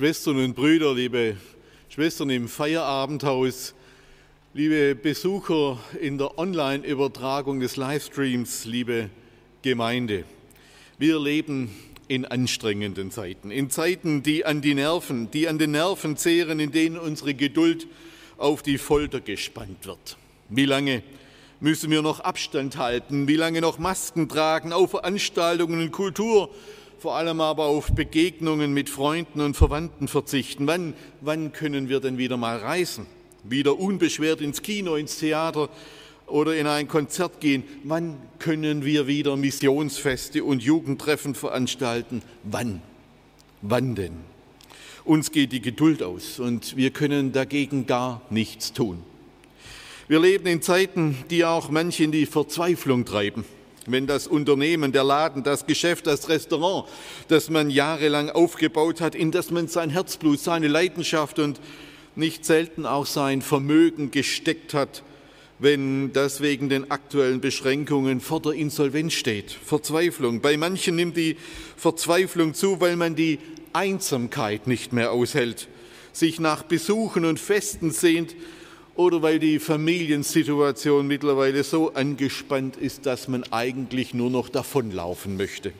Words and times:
Schwestern 0.00 0.42
und 0.42 0.54
Brüder, 0.56 0.94
liebe 0.94 1.36
Schwestern 1.90 2.30
im 2.30 2.48
Feierabendhaus, 2.48 3.74
liebe 4.54 4.94
Besucher 4.94 5.78
in 6.00 6.16
der 6.16 6.38
Online-Übertragung 6.38 7.60
des 7.60 7.76
Livestreams, 7.76 8.64
liebe 8.64 9.10
Gemeinde. 9.60 10.24
Wir 10.96 11.20
leben 11.20 11.70
in 12.08 12.24
anstrengenden 12.24 13.10
Zeiten, 13.10 13.50
in 13.50 13.68
Zeiten, 13.68 14.22
die 14.22 14.46
an 14.46 14.62
die 14.62 14.74
Nerven, 14.74 15.30
die 15.32 15.48
an 15.48 15.58
den 15.58 15.72
Nerven 15.72 16.16
zehren, 16.16 16.60
in 16.60 16.72
denen 16.72 16.96
unsere 16.96 17.34
Geduld 17.34 17.86
auf 18.38 18.62
die 18.62 18.78
Folter 18.78 19.20
gespannt 19.20 19.84
wird. 19.84 20.16
Wie 20.48 20.64
lange 20.64 21.02
müssen 21.60 21.90
wir 21.90 22.00
noch 22.00 22.20
Abstand 22.20 22.78
halten? 22.78 23.28
Wie 23.28 23.36
lange 23.36 23.60
noch 23.60 23.78
Masken 23.78 24.30
tragen 24.30 24.72
auf 24.72 24.92
Veranstaltungen 24.92 25.82
und 25.82 25.92
Kultur? 25.92 26.48
Vor 27.00 27.16
allem 27.16 27.40
aber 27.40 27.64
auf 27.64 27.92
Begegnungen 27.92 28.74
mit 28.74 28.90
Freunden 28.90 29.40
und 29.40 29.56
Verwandten 29.56 30.06
verzichten. 30.06 30.66
Wann, 30.66 30.92
wann 31.22 31.50
können 31.52 31.88
wir 31.88 31.98
denn 31.98 32.18
wieder 32.18 32.36
mal 32.36 32.58
reisen? 32.58 33.06
Wieder 33.42 33.78
unbeschwert 33.78 34.42
ins 34.42 34.60
Kino, 34.60 34.96
ins 34.96 35.18
Theater 35.18 35.70
oder 36.26 36.54
in 36.54 36.66
ein 36.66 36.88
Konzert 36.88 37.40
gehen? 37.40 37.64
Wann 37.84 38.18
können 38.38 38.84
wir 38.84 39.06
wieder 39.06 39.38
Missionsfeste 39.38 40.44
und 40.44 40.62
Jugendtreffen 40.62 41.34
veranstalten? 41.34 42.20
Wann? 42.44 42.82
Wann 43.62 43.94
denn? 43.94 44.18
Uns 45.06 45.32
geht 45.32 45.52
die 45.52 45.62
Geduld 45.62 46.02
aus 46.02 46.38
und 46.38 46.76
wir 46.76 46.90
können 46.90 47.32
dagegen 47.32 47.86
gar 47.86 48.20
nichts 48.28 48.74
tun. 48.74 49.02
Wir 50.06 50.20
leben 50.20 50.46
in 50.46 50.60
Zeiten, 50.60 51.16
die 51.30 51.46
auch 51.46 51.70
manche 51.70 52.04
in 52.04 52.12
die 52.12 52.26
Verzweiflung 52.26 53.06
treiben 53.06 53.46
wenn 53.92 54.06
das 54.06 54.26
Unternehmen, 54.26 54.92
der 54.92 55.04
Laden, 55.04 55.42
das 55.42 55.66
Geschäft, 55.66 56.06
das 56.06 56.28
Restaurant, 56.28 56.88
das 57.28 57.50
man 57.50 57.70
jahrelang 57.70 58.30
aufgebaut 58.30 59.00
hat, 59.00 59.14
in 59.14 59.30
das 59.30 59.50
man 59.50 59.68
sein 59.68 59.90
Herzblut, 59.90 60.40
seine 60.40 60.68
Leidenschaft 60.68 61.38
und 61.38 61.60
nicht 62.16 62.44
selten 62.44 62.86
auch 62.86 63.06
sein 63.06 63.42
Vermögen 63.42 64.10
gesteckt 64.10 64.74
hat, 64.74 65.02
wenn 65.58 66.12
das 66.12 66.40
wegen 66.40 66.68
den 66.68 66.90
aktuellen 66.90 67.40
Beschränkungen 67.40 68.20
vor 68.20 68.40
der 68.40 68.52
Insolvenz 68.52 69.12
steht. 69.12 69.50
Verzweiflung. 69.50 70.40
Bei 70.40 70.56
manchen 70.56 70.96
nimmt 70.96 71.16
die 71.16 71.36
Verzweiflung 71.76 72.54
zu, 72.54 72.80
weil 72.80 72.96
man 72.96 73.14
die 73.14 73.38
Einsamkeit 73.72 74.66
nicht 74.66 74.92
mehr 74.92 75.12
aushält, 75.12 75.68
sich 76.12 76.40
nach 76.40 76.62
Besuchen 76.62 77.24
und 77.24 77.38
Festen 77.38 77.90
sehnt, 77.90 78.34
oder 79.00 79.22
weil 79.22 79.38
die 79.38 79.58
Familiensituation 79.58 81.06
mittlerweile 81.06 81.64
so 81.64 81.94
angespannt 81.94 82.76
ist, 82.76 83.06
dass 83.06 83.28
man 83.28 83.44
eigentlich 83.50 84.12
nur 84.12 84.28
noch 84.28 84.50
davonlaufen 84.50 85.38
möchte. 85.38 85.72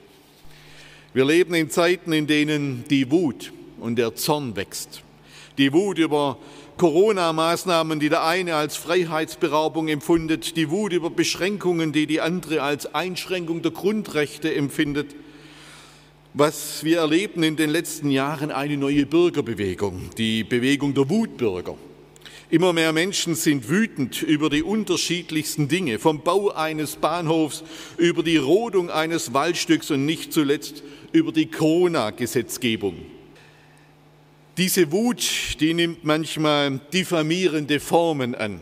Wir 1.13 1.27
leben 1.27 1.53
in 1.53 1.69
Zeiten, 1.69 2.15
in 2.15 2.27
denen 2.27 2.85
die 2.89 3.11
Wut 3.11 3.53
und 3.79 3.97
der 3.97 4.15
Zorn 4.15 4.57
wächst. 4.57 5.03
Die 5.59 5.71
Wut 5.75 5.98
über 5.98 6.39
Corona-Maßnahmen, 6.79 8.01
die 8.01 8.09
der 8.09 8.25
eine 8.25 8.55
als 8.55 8.77
Freiheitsberaubung 8.77 9.89
empfindet, 9.89 10.57
die 10.57 10.70
Wut 10.70 10.95
über 10.95 11.11
Beschränkungen, 11.11 11.92
die 11.92 12.07
die 12.07 12.23
andere 12.23 12.63
als 12.63 12.95
Einschränkung 12.95 13.61
der 13.61 13.73
Grundrechte 13.73 14.55
empfindet. 14.55 15.14
Was 16.33 16.85
wir 16.85 17.01
erleben 17.01 17.42
in 17.42 17.57
den 17.57 17.69
letzten 17.69 18.11
Jahren, 18.11 18.51
eine 18.51 18.79
neue 18.79 19.05
Bürgerbewegung, 19.05 20.09
die 20.17 20.42
Bewegung 20.42 20.95
der 20.95 21.11
Wutbürger. 21.11 21.77
Immer 22.50 22.72
mehr 22.72 22.92
Menschen 22.92 23.36
sind 23.36 23.68
wütend 23.68 24.22
über 24.22 24.50
die 24.50 24.64
unterschiedlichsten 24.64 25.68
Dinge, 25.68 26.00
vom 26.00 26.22
Bau 26.22 26.50
eines 26.50 26.96
Bahnhofs 26.96 27.62
über 27.96 28.24
die 28.24 28.38
Rodung 28.38 28.90
eines 28.90 29.33
Waldstücks 29.33 29.92
und 29.92 30.05
nicht 30.05 30.33
zuletzt 30.33 30.83
über 31.12 31.30
die 31.30 31.46
Corona-Gesetzgebung. 31.46 32.96
Diese 34.56 34.90
Wut, 34.90 35.61
die 35.61 35.74
nimmt 35.74 36.05
manchmal 36.05 36.80
diffamierende 36.92 37.78
Formen 37.78 38.34
an. 38.34 38.61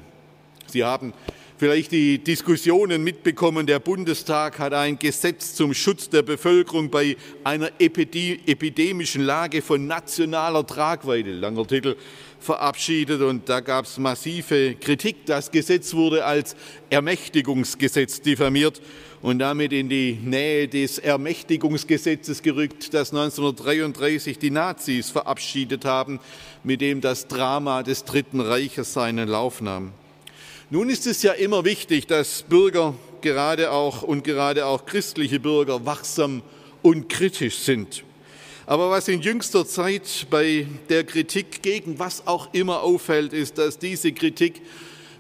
Sie 0.67 0.85
haben 0.85 1.15
vielleicht 1.59 1.91
die 1.91 2.19
Diskussionen 2.19 3.03
mitbekommen, 3.03 3.67
der 3.67 3.81
Bundestag 3.81 4.61
hat 4.61 4.73
ein 4.73 4.99
Gesetz 4.99 5.55
zum 5.57 5.75
Schutz 5.75 6.09
der 6.09 6.23
Bevölkerung 6.23 6.89
bei 6.89 7.17
einer 7.43 7.71
epidemischen 7.81 9.23
Lage 9.23 9.61
von 9.61 9.87
nationaler 9.87 10.65
Tragweite, 10.65 11.33
langer 11.33 11.67
Titel, 11.67 11.97
verabschiedet 12.39 13.21
und 13.21 13.49
da 13.49 13.59
gab 13.59 13.87
es 13.87 13.99
massive 13.99 14.77
Kritik. 14.77 15.27
Das 15.27 15.51
Gesetz 15.51 15.95
wurde 15.95 16.25
als 16.25 16.55
Ermächtigungsgesetz 16.91 18.21
diffamiert 18.21 18.81
und 19.21 19.41
damit 19.41 19.73
in 19.73 19.89
die 19.89 20.13
Nähe 20.13 20.69
des 20.69 20.99
Ermächtigungsgesetzes 20.99 22.43
gerückt, 22.43 22.95
das 22.95 23.11
1933 23.11 24.39
die 24.39 24.53
Nazis 24.53 25.11
verabschiedet 25.11 25.85
haben, 25.85 26.21
mit 26.63 26.81
dem 26.81 27.01
das 27.01 27.27
Drama 27.27 27.83
des 27.83 28.05
Dritten 28.05 28.41
Reiches 28.41 28.93
seinen 28.93 29.29
Lauf 29.29 29.61
nahm. 29.61 29.93
Nun 30.71 30.91
ist 30.91 31.07
es 31.07 31.23
ja 31.23 31.33
immer 31.33 31.65
wichtig, 31.65 32.07
dass 32.07 32.43
Bürger, 32.43 32.95
gerade 33.23 33.71
auch 33.71 34.03
und 34.03 34.23
gerade 34.23 34.67
auch 34.67 34.85
christliche 34.85 35.41
Bürger, 35.41 35.87
wachsam 35.87 36.43
und 36.83 37.09
kritisch 37.09 37.57
sind. 37.61 38.05
Aber 38.67 38.91
was 38.91 39.09
in 39.09 39.23
jüngster 39.23 39.67
Zeit 39.67 40.27
bei 40.29 40.67
der 40.91 41.05
Kritik 41.05 41.63
gegen 41.63 41.99
was 41.99 42.27
auch 42.27 42.53
immer 42.53 42.83
auffällt, 42.83 43.33
ist, 43.33 43.57
dass 43.57 43.79
diese 43.79 44.13
Kritik 44.13 44.61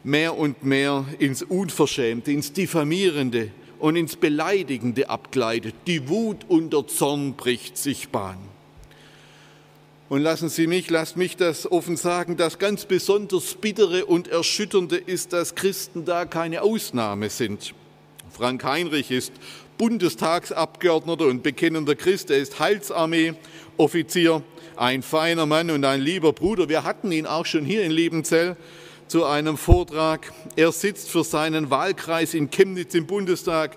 mehr 0.05 0.37
und 0.37 0.65
mehr 0.65 1.07
ins 1.19 1.43
Unverschämte, 1.43 2.31
ins 2.31 2.53
Diffamierende 2.53 3.51
und 3.79 3.97
ins 3.97 4.17
Beleidigende 4.17 5.09
abgleitet. 5.09 5.75
Die 5.87 6.11
Wut 6.11 6.45
und 6.49 6.75
der 6.75 6.87
Zorn 6.89 7.37
bricht 7.37 7.79
sich 7.79 8.11
Bahn. 8.11 8.37
Und 10.09 10.23
lassen 10.23 10.49
Sie 10.49 10.67
mich, 10.67 10.89
lasst 10.89 11.19
mich 11.19 11.37
das 11.37 11.71
offen 11.71 11.97
sagen, 11.97 12.39
das 12.39 12.59
ganz 12.59 12.87
besonders 12.87 13.55
bittere 13.55 14.07
und 14.07 14.27
erschütternde 14.29 14.97
ist, 14.97 15.35
dass 15.35 15.55
Christen 15.55 16.07
da 16.07 16.25
keine 16.25 16.63
Ausnahme 16.63 17.29
sind. 17.29 17.75
Frank 18.31 18.65
Heinrich 18.65 19.11
ist 19.11 19.33
Bundestagsabgeordneter 19.77 21.27
und 21.27 21.43
bekennender 21.43 21.95
Christ. 21.95 22.31
Er 22.31 22.39
ist 22.39 22.59
Heilsarmee-Offizier, 22.59 24.43
ein 24.77 25.03
feiner 25.03 25.45
Mann 25.45 25.71
und 25.71 25.85
ein 25.85 26.01
lieber 26.01 26.33
Bruder. 26.33 26.71
Wir 26.71 26.85
hatten 26.85 27.13
ihn 27.13 27.27
auch 27.27 27.45
schon 27.45 27.67
hier 27.67 27.85
in 27.85 27.91
Liebenzell 27.91 28.57
zu 29.09 29.27
einem 29.27 29.59
Vortrag. 29.59 30.33
Er 30.57 30.73
sitzt 30.73 31.11
für 31.11 31.23
seinen 31.23 31.71
Wahlkreis 31.71 32.33
in 32.33 32.51
Chemnitz 32.51 32.95
im 32.95 33.07
Bundestag. 33.07 33.77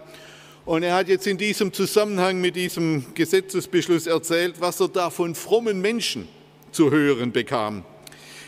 Und 0.66 0.84
er 0.84 0.96
hat 0.96 1.08
jetzt 1.08 1.26
in 1.26 1.38
diesem 1.38 1.74
Zusammenhang 1.74 2.40
mit 2.40 2.56
diesem 2.56 3.06
Gesetzesbeschluss 3.16 4.06
erzählt, 4.06 4.56
was 4.60 4.80
er 4.80 4.90
da 4.90 5.10
von 5.10 5.34
frommen 5.34 5.82
Menschen 5.82 6.28
zu 6.72 6.92
hören 6.92 7.32
bekam. 7.32 7.84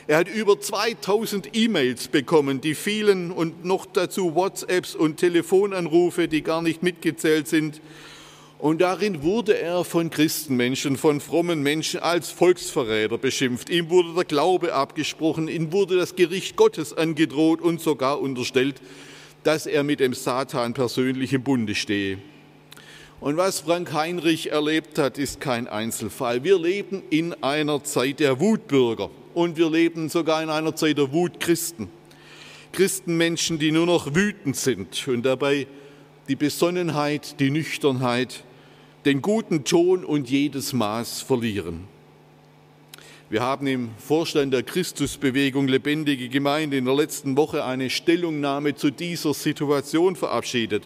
Er 0.05 0.17
hat 0.17 0.27
über 0.27 0.59
2000 0.59 1.55
E-Mails 1.55 2.09
bekommen, 2.09 2.61
die 2.61 2.75
vielen 2.75 3.31
und 3.31 3.65
noch 3.65 3.85
dazu 3.85 4.35
WhatsApps 4.35 4.95
und 4.95 5.17
Telefonanrufe, 5.17 6.27
die 6.27 6.43
gar 6.43 6.61
nicht 6.61 6.83
mitgezählt 6.83 7.47
sind. 7.47 7.81
Und 8.59 8.81
darin 8.81 9.23
wurde 9.23 9.57
er 9.57 9.83
von 9.83 10.09
Christenmenschen, 10.09 10.97
von 10.97 11.19
frommen 11.19 11.63
Menschen 11.63 12.01
als 12.01 12.29
Volksverräter 12.29 13.17
beschimpft. 13.17 13.69
Ihm 13.69 13.89
wurde 13.89 14.13
der 14.13 14.25
Glaube 14.25 14.73
abgesprochen, 14.73 15.47
ihm 15.47 15.71
wurde 15.71 15.97
das 15.97 16.15
Gericht 16.15 16.57
Gottes 16.57 16.93
angedroht 16.93 17.61
und 17.61 17.81
sogar 17.81 18.21
unterstellt, 18.21 18.81
dass 19.43 19.65
er 19.65 19.83
mit 19.83 19.99
dem 19.99 20.13
Satan 20.13 20.73
persönlich 20.73 21.33
im 21.33 21.43
Bunde 21.43 21.75
stehe. 21.75 22.19
Und 23.19 23.37
was 23.37 23.61
Frank 23.61 23.93
Heinrich 23.93 24.51
erlebt 24.51 24.97
hat, 24.99 25.17
ist 25.17 25.39
kein 25.39 25.67
Einzelfall. 25.67 26.43
Wir 26.43 26.59
leben 26.59 27.03
in 27.09 27.33
einer 27.41 27.83
Zeit 27.83 28.19
der 28.19 28.39
Wutbürger 28.39 29.09
und 29.33 29.55
wir 29.57 29.69
leben 29.69 30.09
sogar 30.09 30.43
in 30.43 30.49
einer 30.49 30.75
Zeit 30.75 30.97
der 30.97 31.13
Wutchristen. 31.13 31.87
Christenmenschen, 32.73 33.59
die 33.59 33.71
nur 33.71 33.85
noch 33.85 34.13
wütend 34.15 34.57
sind 34.57 35.07
und 35.07 35.23
dabei 35.23 35.67
die 36.27 36.35
Besonnenheit, 36.35 37.39
die 37.39 37.51
Nüchternheit, 37.51 38.43
den 39.05 39.21
guten 39.21 39.63
Ton 39.63 40.03
und 40.03 40.29
jedes 40.29 40.73
Maß 40.73 41.21
verlieren. 41.21 41.92
Wir 43.29 43.41
haben 43.41 43.65
im 43.67 43.89
Vorstand 43.97 44.53
der 44.53 44.63
Christusbewegung 44.63 45.67
Lebendige 45.67 46.29
Gemeinde 46.29 46.77
in 46.77 46.85
der 46.85 46.95
letzten 46.95 47.35
Woche 47.35 47.65
eine 47.65 47.89
Stellungnahme 47.89 48.75
zu 48.75 48.91
dieser 48.91 49.33
Situation 49.33 50.15
verabschiedet. 50.15 50.83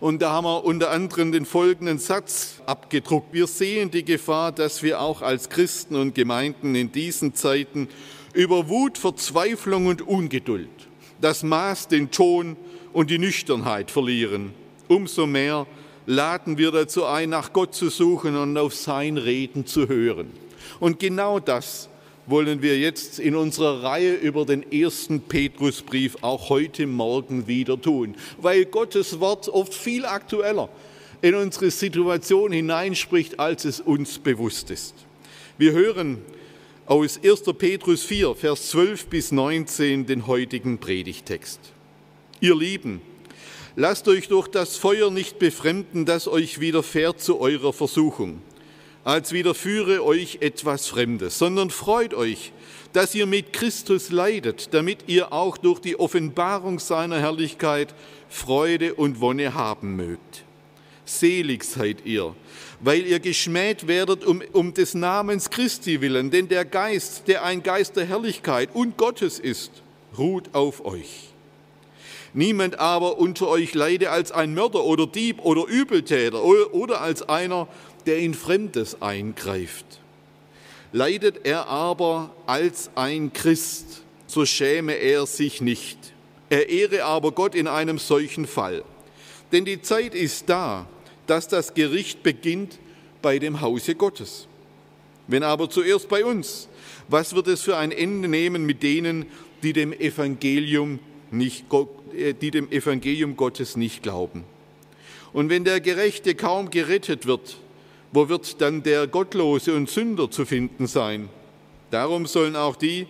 Und 0.00 0.22
da 0.22 0.30
haben 0.30 0.44
wir 0.44 0.64
unter 0.64 0.90
anderem 0.90 1.32
den 1.32 1.44
folgenden 1.44 1.98
Satz 1.98 2.60
abgedruckt. 2.66 3.32
Wir 3.32 3.46
sehen 3.46 3.90
die 3.90 4.04
Gefahr, 4.04 4.52
dass 4.52 4.82
wir 4.82 5.00
auch 5.00 5.22
als 5.22 5.48
Christen 5.48 5.96
und 5.96 6.14
Gemeinden 6.14 6.74
in 6.74 6.92
diesen 6.92 7.34
Zeiten 7.34 7.88
über 8.32 8.68
Wut, 8.68 8.96
Verzweiflung 8.98 9.86
und 9.86 10.02
Ungeduld 10.02 10.68
das 11.20 11.42
Maß, 11.42 11.88
den 11.88 12.10
Ton 12.10 12.56
und 12.92 13.10
die 13.10 13.18
Nüchternheit 13.18 13.90
verlieren. 13.90 14.52
Umso 14.88 15.26
mehr 15.26 15.66
laden 16.06 16.58
wir 16.58 16.70
dazu 16.70 17.04
ein, 17.04 17.30
nach 17.30 17.52
Gott 17.52 17.74
zu 17.74 17.90
suchen 17.90 18.36
und 18.36 18.56
auf 18.56 18.74
sein 18.74 19.18
Reden 19.18 19.66
zu 19.66 19.88
hören. 19.88 20.30
Und 20.80 20.98
genau 20.98 21.40
das 21.40 21.88
wollen 22.28 22.60
wir 22.60 22.78
jetzt 22.78 23.18
in 23.18 23.34
unserer 23.34 23.82
Reihe 23.82 24.14
über 24.14 24.44
den 24.44 24.70
ersten 24.70 25.20
Petrusbrief 25.20 26.18
auch 26.20 26.50
heute 26.50 26.86
Morgen 26.86 27.46
wieder 27.46 27.80
tun, 27.80 28.14
weil 28.40 28.66
Gottes 28.66 29.18
Wort 29.18 29.48
oft 29.48 29.72
viel 29.72 30.04
aktueller 30.04 30.68
in 31.22 31.34
unsere 31.34 31.70
Situation 31.70 32.52
hineinspricht, 32.52 33.40
als 33.40 33.64
es 33.64 33.80
uns 33.80 34.18
bewusst 34.18 34.70
ist. 34.70 34.94
Wir 35.56 35.72
hören 35.72 36.18
aus 36.86 37.18
1. 37.22 37.42
Petrus 37.56 38.04
4, 38.04 38.34
Vers 38.34 38.70
12 38.70 39.06
bis 39.06 39.32
19 39.32 40.06
den 40.06 40.26
heutigen 40.26 40.78
Predigtext. 40.78 41.60
Ihr 42.40 42.54
Lieben, 42.54 43.00
lasst 43.74 44.06
euch 44.06 44.28
durch 44.28 44.48
das 44.48 44.76
Feuer 44.76 45.10
nicht 45.10 45.38
befremden, 45.38 46.04
das 46.04 46.28
euch 46.28 46.60
widerfährt 46.60 47.20
zu 47.20 47.40
eurer 47.40 47.72
Versuchung 47.72 48.42
als 49.08 49.32
widerführe 49.32 50.04
euch 50.04 50.38
etwas 50.42 50.86
Fremdes, 50.86 51.38
sondern 51.38 51.70
freut 51.70 52.12
euch, 52.12 52.52
dass 52.92 53.14
ihr 53.14 53.24
mit 53.24 53.54
Christus 53.54 54.10
leidet, 54.10 54.74
damit 54.74 55.04
ihr 55.06 55.32
auch 55.32 55.56
durch 55.56 55.80
die 55.80 55.98
Offenbarung 55.98 56.78
seiner 56.78 57.18
Herrlichkeit 57.18 57.94
Freude 58.28 58.92
und 58.92 59.22
Wonne 59.22 59.54
haben 59.54 59.96
mögt. 59.96 60.44
Selig 61.06 61.64
seid 61.64 62.04
ihr, 62.04 62.34
weil 62.80 63.06
ihr 63.06 63.18
geschmäht 63.18 63.88
werdet 63.88 64.26
um, 64.26 64.42
um 64.52 64.74
des 64.74 64.92
Namens 64.92 65.48
Christi 65.48 66.02
willen, 66.02 66.30
denn 66.30 66.48
der 66.48 66.66
Geist, 66.66 67.28
der 67.28 67.44
ein 67.44 67.62
Geist 67.62 67.96
der 67.96 68.04
Herrlichkeit 68.04 68.68
und 68.74 68.98
Gottes 68.98 69.38
ist, 69.38 69.70
ruht 70.18 70.50
auf 70.52 70.84
euch. 70.84 71.28
Niemand 72.34 72.78
aber 72.78 73.18
unter 73.18 73.48
euch 73.48 73.74
leide 73.74 74.10
als 74.10 74.32
ein 74.32 74.52
Mörder 74.52 74.84
oder 74.84 75.06
Dieb 75.06 75.40
oder 75.40 75.66
Übeltäter 75.66 76.44
oder 76.44 77.00
als 77.00 77.28
einer, 77.28 77.68
der 78.08 78.18
in 78.18 78.34
Fremdes 78.34 79.02
eingreift. 79.02 79.84
Leidet 80.92 81.44
er 81.44 81.66
aber 81.66 82.34
als 82.46 82.90
ein 82.94 83.32
Christ, 83.32 84.02
so 84.26 84.46
schäme 84.46 84.94
er 84.94 85.26
sich 85.26 85.60
nicht. 85.60 85.98
Er 86.48 86.70
ehre 86.70 87.04
aber 87.04 87.32
Gott 87.32 87.54
in 87.54 87.66
einem 87.66 87.98
solchen 87.98 88.46
Fall. 88.46 88.82
Denn 89.52 89.66
die 89.66 89.82
Zeit 89.82 90.14
ist 90.14 90.48
da, 90.48 90.86
dass 91.26 91.48
das 91.48 91.74
Gericht 91.74 92.22
beginnt 92.22 92.78
bei 93.20 93.38
dem 93.38 93.60
Hause 93.60 93.94
Gottes. 93.94 94.46
Wenn 95.26 95.42
aber 95.42 95.68
zuerst 95.68 96.08
bei 96.08 96.24
uns, 96.24 96.68
was 97.08 97.34
wird 97.34 97.48
es 97.48 97.60
für 97.60 97.76
ein 97.76 97.92
Ende 97.92 98.28
nehmen 98.28 98.64
mit 98.64 98.82
denen, 98.82 99.26
die 99.62 99.74
dem 99.74 99.92
Evangelium, 99.92 100.98
nicht, 101.30 101.66
äh, 102.16 102.32
die 102.32 102.50
dem 102.50 102.70
Evangelium 102.72 103.36
Gottes 103.36 103.76
nicht 103.76 104.02
glauben? 104.02 104.44
Und 105.34 105.50
wenn 105.50 105.64
der 105.64 105.80
Gerechte 105.80 106.34
kaum 106.34 106.70
gerettet 106.70 107.26
wird, 107.26 107.58
wo 108.12 108.28
wird 108.28 108.60
dann 108.60 108.82
der 108.82 109.06
Gottlose 109.06 109.74
und 109.74 109.90
Sünder 109.90 110.30
zu 110.30 110.46
finden 110.46 110.86
sein? 110.86 111.28
Darum 111.90 112.26
sollen 112.26 112.56
auch 112.56 112.76
die, 112.76 113.06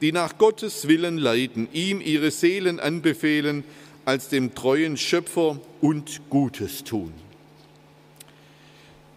die 0.00 0.12
nach 0.12 0.38
Gottes 0.38 0.88
Willen 0.88 1.18
leiden, 1.18 1.68
ihm 1.72 2.00
ihre 2.00 2.30
Seelen 2.30 2.80
anbefehlen, 2.80 3.64
als 4.04 4.28
dem 4.28 4.54
treuen 4.54 4.96
Schöpfer 4.96 5.58
und 5.80 6.20
Gutes 6.28 6.84
tun. 6.84 7.12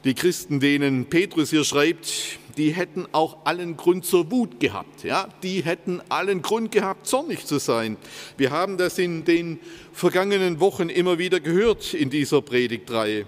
Die 0.06 0.13
Christen, 0.13 0.62
denen 0.62 1.07
Petrus 1.07 1.50
hier 1.50 1.65
schreibt, 1.65 2.39
die 2.56 2.71
hätten 2.71 3.07
auch 3.12 3.45
allen 3.45 3.75
Grund 3.75 4.06
zur 4.06 4.31
Wut 4.31 4.59
gehabt. 4.59 5.03
Ja? 5.03 5.27
Die 5.44 5.63
hätten 5.63 6.01
allen 6.07 6.41
Grund 6.41 6.71
gehabt, 6.71 7.07
zornig 7.07 7.45
zu 7.45 7.59
sein. 7.59 7.97
Wir 8.38 8.51
haben 8.51 8.77
das 8.77 8.97
in 8.97 9.25
den 9.25 9.59
vergangenen 9.91 10.59
Wochen 10.59 10.89
immer 10.89 11.18
wieder 11.18 11.39
gehört 11.39 11.94
in 11.94 12.09
dieser 12.09 12.41
Predigtreihe. 12.41 13.25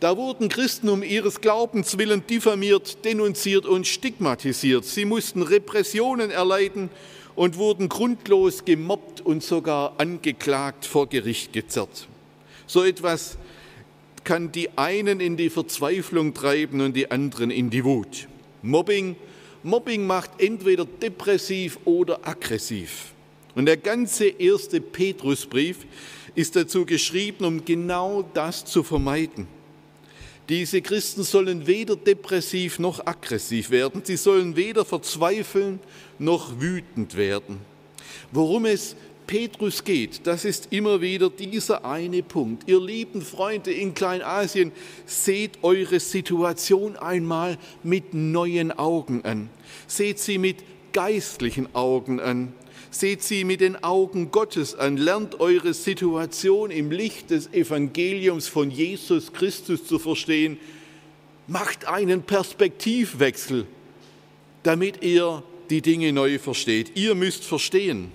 Da 0.00 0.16
wurden 0.16 0.48
Christen 0.48 0.88
um 0.88 1.02
ihres 1.02 1.42
Glaubens 1.42 1.98
willen 1.98 2.26
diffamiert, 2.26 3.04
denunziert 3.04 3.66
und 3.66 3.86
stigmatisiert. 3.86 4.86
Sie 4.86 5.04
mussten 5.04 5.42
Repressionen 5.42 6.30
erleiden 6.30 6.88
und 7.36 7.58
wurden 7.58 7.90
grundlos 7.90 8.64
gemobbt 8.64 9.20
und 9.20 9.42
sogar 9.42 9.92
angeklagt 9.98 10.86
vor 10.86 11.06
Gericht 11.06 11.52
gezerrt. 11.52 12.08
So 12.66 12.82
etwas 12.82 13.36
kann 14.24 14.52
die 14.52 14.70
einen 14.78 15.20
in 15.20 15.36
die 15.36 15.50
Verzweiflung 15.50 16.32
treiben 16.32 16.80
und 16.80 16.96
die 16.96 17.10
anderen 17.10 17.50
in 17.50 17.68
die 17.68 17.84
Wut. 17.84 18.26
Mobbing, 18.62 19.16
Mobbing 19.62 20.06
macht 20.06 20.30
entweder 20.38 20.86
depressiv 20.86 21.78
oder 21.84 22.26
aggressiv. 22.26 23.12
Und 23.54 23.66
der 23.66 23.76
ganze 23.76 24.28
erste 24.28 24.80
Petrusbrief 24.80 25.84
ist 26.34 26.56
dazu 26.56 26.86
geschrieben, 26.86 27.44
um 27.44 27.64
genau 27.66 28.24
das 28.32 28.64
zu 28.64 28.82
vermeiden. 28.82 29.59
Diese 30.50 30.82
Christen 30.82 31.22
sollen 31.22 31.68
weder 31.68 31.94
depressiv 31.94 32.80
noch 32.80 33.06
aggressiv 33.06 33.70
werden. 33.70 34.02
Sie 34.04 34.16
sollen 34.16 34.56
weder 34.56 34.84
verzweifeln 34.84 35.78
noch 36.18 36.60
wütend 36.60 37.16
werden. 37.16 37.60
Worum 38.32 38.66
es 38.66 38.96
Petrus 39.28 39.84
geht, 39.84 40.26
das 40.26 40.44
ist 40.44 40.72
immer 40.72 41.00
wieder 41.00 41.30
dieser 41.30 41.84
eine 41.84 42.24
Punkt. 42.24 42.68
Ihr 42.68 42.80
lieben 42.80 43.22
Freunde 43.22 43.70
in 43.70 43.94
Kleinasien, 43.94 44.72
seht 45.06 45.62
eure 45.62 46.00
Situation 46.00 46.96
einmal 46.96 47.56
mit 47.84 48.12
neuen 48.12 48.72
Augen 48.72 49.24
an. 49.24 49.50
Seht 49.86 50.18
sie 50.18 50.38
mit 50.38 50.64
geistlichen 50.92 51.72
Augen 51.76 52.18
an. 52.18 52.52
Seht 52.90 53.22
sie 53.22 53.44
mit 53.44 53.60
den 53.60 53.82
Augen 53.84 54.30
Gottes 54.30 54.74
an, 54.74 54.96
lernt 54.96 55.38
eure 55.38 55.74
Situation 55.74 56.70
im 56.70 56.90
Licht 56.90 57.30
des 57.30 57.52
Evangeliums 57.52 58.48
von 58.48 58.70
Jesus 58.70 59.32
Christus 59.32 59.86
zu 59.86 59.98
verstehen, 59.98 60.58
macht 61.46 61.86
einen 61.86 62.22
Perspektivwechsel, 62.22 63.66
damit 64.64 65.02
ihr 65.04 65.42
die 65.70 65.82
Dinge 65.82 66.12
neu 66.12 66.38
versteht. 66.38 66.96
Ihr 66.96 67.14
müsst 67.14 67.44
verstehen, 67.44 68.10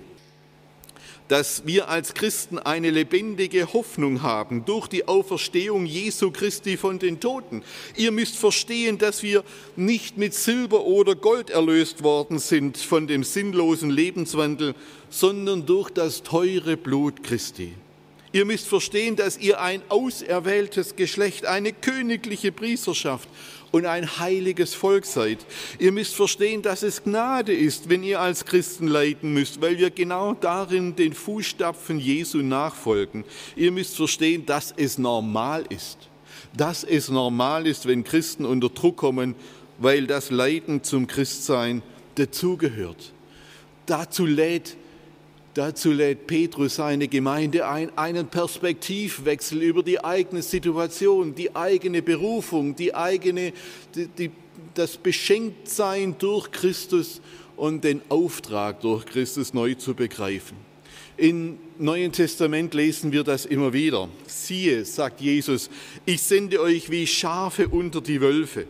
dass 1.28 1.66
wir 1.66 1.88
als 1.88 2.14
Christen 2.14 2.58
eine 2.58 2.90
lebendige 2.90 3.72
Hoffnung 3.72 4.22
haben 4.22 4.64
durch 4.64 4.88
die 4.88 5.08
Auferstehung 5.08 5.86
Jesu 5.86 6.30
Christi 6.30 6.76
von 6.76 6.98
den 6.98 7.20
Toten. 7.20 7.62
Ihr 7.96 8.12
müsst 8.12 8.36
verstehen, 8.36 8.98
dass 8.98 9.22
wir 9.22 9.44
nicht 9.74 10.18
mit 10.18 10.34
Silber 10.34 10.84
oder 10.84 11.14
Gold 11.14 11.50
erlöst 11.50 12.02
worden 12.02 12.38
sind 12.38 12.76
von 12.76 13.06
dem 13.06 13.24
sinnlosen 13.24 13.90
Lebenswandel, 13.90 14.74
sondern 15.10 15.66
durch 15.66 15.90
das 15.90 16.22
teure 16.22 16.76
Blut 16.76 17.22
Christi. 17.22 17.74
Ihr 18.32 18.44
müsst 18.44 18.68
verstehen, 18.68 19.16
dass 19.16 19.38
ihr 19.38 19.60
ein 19.60 19.80
auserwähltes 19.88 20.96
Geschlecht, 20.96 21.46
eine 21.46 21.72
königliche 21.72 22.52
Priesterschaft 22.52 23.28
und 23.76 23.86
ein 23.86 24.18
heiliges 24.18 24.74
Volk 24.74 25.04
seid. 25.04 25.38
Ihr 25.78 25.92
müsst 25.92 26.14
verstehen, 26.14 26.62
dass 26.62 26.82
es 26.82 27.04
Gnade 27.04 27.52
ist, 27.52 27.88
wenn 27.88 28.02
ihr 28.02 28.20
als 28.20 28.44
Christen 28.44 28.88
leiden 28.88 29.32
müsst, 29.34 29.60
weil 29.60 29.78
wir 29.78 29.90
genau 29.90 30.34
darin 30.34 30.96
den 30.96 31.12
Fußstapfen 31.12 31.98
Jesu 31.98 32.38
nachfolgen. 32.38 33.24
Ihr 33.54 33.70
müsst 33.72 33.96
verstehen, 33.96 34.46
dass 34.46 34.72
es 34.76 34.98
normal 34.98 35.64
ist. 35.68 35.98
Dass 36.56 36.84
es 36.84 37.10
normal 37.10 37.66
ist, 37.66 37.86
wenn 37.86 38.02
Christen 38.02 38.46
unter 38.46 38.70
Druck 38.70 38.96
kommen, 38.96 39.34
weil 39.78 40.06
das 40.06 40.30
Leiden 40.30 40.82
zum 40.82 41.06
Christsein 41.06 41.82
dazugehört. 42.14 43.12
Dazu 43.84 44.24
lädt 44.24 44.76
Dazu 45.56 45.90
lädt 45.90 46.26
Petrus 46.26 46.74
seine 46.74 47.08
Gemeinde 47.08 47.66
ein, 47.66 47.90
einen 47.96 48.26
Perspektivwechsel 48.26 49.62
über 49.62 49.82
die 49.82 50.04
eigene 50.04 50.42
Situation, 50.42 51.34
die 51.34 51.56
eigene 51.56 52.02
Berufung, 52.02 52.76
die 52.76 52.94
eigene, 52.94 53.54
die, 53.94 54.06
die, 54.06 54.30
das 54.74 54.98
Beschenktsein 54.98 56.14
durch 56.18 56.50
Christus 56.50 57.22
und 57.56 57.84
den 57.84 58.02
Auftrag 58.10 58.82
durch 58.82 59.06
Christus 59.06 59.54
neu 59.54 59.72
zu 59.72 59.94
begreifen. 59.94 60.58
Im 61.16 61.56
Neuen 61.78 62.12
Testament 62.12 62.74
lesen 62.74 63.10
wir 63.10 63.24
das 63.24 63.46
immer 63.46 63.72
wieder. 63.72 64.10
Siehe, 64.26 64.84
sagt 64.84 65.22
Jesus, 65.22 65.70
ich 66.04 66.20
sende 66.20 66.60
euch 66.60 66.90
wie 66.90 67.06
Schafe 67.06 67.66
unter 67.68 68.02
die 68.02 68.20
Wölfe. 68.20 68.66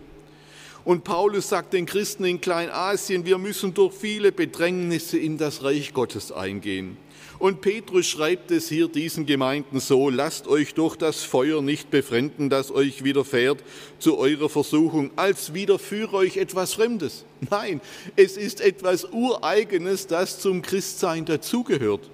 Und 0.87 1.03
Paulus 1.03 1.49
sagt 1.49 1.73
den 1.73 1.85
Christen 1.85 2.25
in 2.25 2.41
Kleinasien, 2.41 3.27
wir 3.27 3.39
müssen 3.39 3.75
durch 3.75 3.93
viele 3.93 4.31
Bedrängnisse 4.31 5.19
in 5.19 5.37
das 5.37 5.65
Reich 5.65 5.93
Gottes 5.93 6.31
eingehen. 6.31 6.97
Und 7.41 7.61
Petrus 7.61 8.07
schreibt 8.07 8.53
es 8.53 8.69
hier 8.69 8.87
diesen 8.87 9.27
Gemeinden 9.27 9.81
so, 9.81 10.11
lasst 10.11 10.47
euch 10.47 10.75
durch 10.75 10.95
das 10.95 11.25
Feuer 11.25 11.61
nicht 11.61 11.91
befremden, 11.91 12.51
das 12.51 12.71
euch 12.71 13.03
widerfährt 13.03 13.65
zu 13.99 14.17
eurer 14.17 14.49
Versuchung, 14.49 15.11
als 15.17 15.53
widerführe 15.53 16.19
euch 16.19 16.37
etwas 16.37 16.75
Fremdes. 16.75 17.25
Nein, 17.51 17.81
es 18.15 18.37
ist 18.37 18.61
etwas 18.61 19.13
Ureigenes, 19.13 20.07
das 20.07 20.39
zum 20.39 20.63
Christsein 20.63 21.25
dazugehört. 21.25 22.09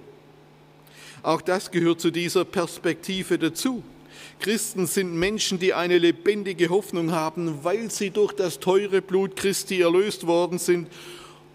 Auch 1.21 1.41
das 1.41 1.69
gehört 1.69 2.01
zu 2.01 2.09
dieser 2.09 2.43
Perspektive 2.43 3.37
dazu. 3.37 3.83
Christen 4.39 4.87
sind 4.87 5.15
Menschen, 5.15 5.59
die 5.59 5.73
eine 5.73 5.97
lebendige 5.97 6.69
Hoffnung 6.69 7.11
haben, 7.11 7.63
weil 7.63 7.89
sie 7.89 8.09
durch 8.09 8.33
das 8.33 8.59
teure 8.59 9.01
Blut 9.01 9.35
Christi 9.35 9.81
erlöst 9.81 10.27
worden 10.27 10.59
sind 10.59 10.87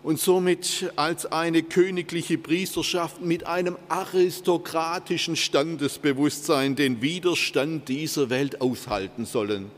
und 0.02 0.18
somit 0.18 0.90
als 0.96 1.26
eine 1.26 1.62
königliche 1.62 2.38
Priesterschaft 2.38 3.20
mit 3.20 3.46
einem 3.46 3.76
aristokratischen 3.88 5.36
Standesbewusstsein 5.36 6.76
den 6.76 7.02
Widerstand 7.02 7.88
dieser 7.88 8.30
Welt 8.30 8.60
aushalten 8.60 9.26
sollen. 9.26 9.70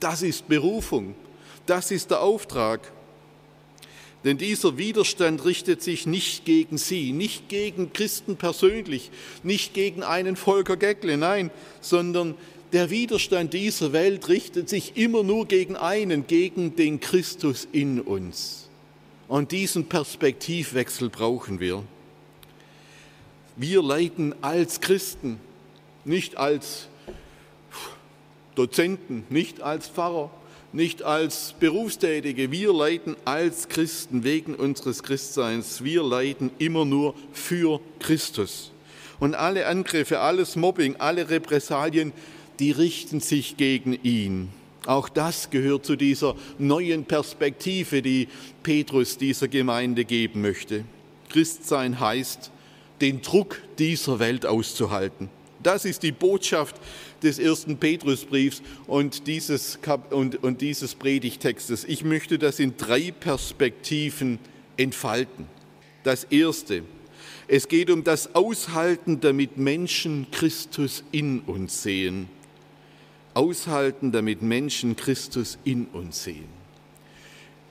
Das 0.00 0.22
ist 0.22 0.48
Berufung, 0.48 1.14
das 1.66 1.90
ist 1.90 2.10
der 2.10 2.20
Auftrag. 2.20 2.92
Denn 4.24 4.38
dieser 4.38 4.78
Widerstand 4.78 5.44
richtet 5.44 5.82
sich 5.82 6.06
nicht 6.06 6.46
gegen 6.46 6.78
sie, 6.78 7.12
nicht 7.12 7.50
gegen 7.50 7.92
Christen 7.92 8.36
persönlich, 8.36 9.10
nicht 9.42 9.74
gegen 9.74 10.02
einen 10.02 10.36
Volker 10.36 10.78
Geckle, 10.78 11.18
nein, 11.18 11.50
sondern 11.82 12.34
der 12.72 12.88
Widerstand 12.88 13.52
dieser 13.52 13.92
Welt 13.92 14.28
richtet 14.28 14.70
sich 14.70 14.96
immer 14.96 15.22
nur 15.22 15.46
gegen 15.46 15.76
einen, 15.76 16.26
gegen 16.26 16.74
den 16.74 17.00
Christus 17.00 17.68
in 17.70 18.00
uns. 18.00 18.68
Und 19.28 19.52
diesen 19.52 19.86
Perspektivwechsel 19.86 21.10
brauchen 21.10 21.60
wir. 21.60 21.84
Wir 23.56 23.82
leiden 23.82 24.34
als 24.40 24.80
Christen, 24.80 25.38
nicht 26.04 26.36
als 26.38 26.88
Dozenten, 28.54 29.24
nicht 29.28 29.60
als 29.60 29.88
Pfarrer, 29.88 30.30
nicht 30.74 31.04
als 31.04 31.54
Berufstätige. 31.60 32.50
Wir 32.50 32.72
leiden 32.72 33.16
als 33.24 33.68
Christen 33.68 34.24
wegen 34.24 34.56
unseres 34.56 35.04
Christseins. 35.04 35.84
Wir 35.84 36.02
leiden 36.02 36.50
immer 36.58 36.84
nur 36.84 37.14
für 37.32 37.80
Christus. 38.00 38.72
Und 39.20 39.36
alle 39.36 39.66
Angriffe, 39.68 40.18
alles 40.18 40.56
Mobbing, 40.56 40.96
alle 40.96 41.30
Repressalien, 41.30 42.12
die 42.58 42.72
richten 42.72 43.20
sich 43.20 43.56
gegen 43.56 43.98
ihn. 44.02 44.48
Auch 44.84 45.08
das 45.08 45.50
gehört 45.50 45.86
zu 45.86 45.94
dieser 45.94 46.34
neuen 46.58 47.04
Perspektive, 47.04 48.02
die 48.02 48.28
Petrus 48.64 49.16
dieser 49.16 49.46
Gemeinde 49.48 50.04
geben 50.04 50.42
möchte. 50.42 50.84
Christsein 51.30 52.00
heißt, 52.00 52.50
den 53.00 53.22
Druck 53.22 53.62
dieser 53.78 54.18
Welt 54.18 54.44
auszuhalten. 54.44 55.30
Das 55.64 55.84
ist 55.84 56.04
die 56.04 56.12
Botschaft 56.12 56.76
des 57.24 57.40
ersten 57.40 57.78
Petrusbriefs 57.78 58.62
und 58.86 59.26
dieses, 59.26 59.80
und, 60.10 60.44
und 60.44 60.60
dieses 60.60 60.94
Predigtextes. 60.94 61.84
Ich 61.84 62.04
möchte 62.04 62.38
das 62.38 62.60
in 62.60 62.76
drei 62.76 63.10
Perspektiven 63.10 64.38
entfalten. 64.76 65.46
Das 66.04 66.22
erste, 66.24 66.84
es 67.48 67.66
geht 67.66 67.90
um 67.90 68.04
das 68.04 68.36
Aushalten, 68.36 69.20
damit 69.20 69.56
Menschen 69.56 70.28
Christus 70.30 71.02
in 71.10 71.40
uns 71.40 71.82
sehen 71.82 72.28
aushalten, 73.34 74.12
damit 74.12 74.42
Menschen 74.42 74.96
Christus 74.96 75.58
in 75.64 75.86
uns 75.86 76.24
sehen. 76.24 76.48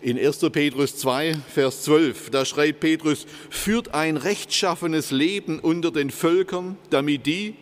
In 0.01 0.19
1. 0.19 0.39
Petrus 0.51 0.97
2, 0.97 1.35
Vers 1.47 1.83
12, 1.83 2.29
da 2.29 2.43
schreibt 2.43 2.81
Petrus, 2.81 3.25
führt 3.49 3.93
ein 3.93 4.17
rechtschaffenes 4.17 5.11
Leben 5.11 5.59
unter 5.59 5.91
den 5.91 6.11
Völkern, 6.11 6.77
damit 6.89 7.25
die, 7.25 7.55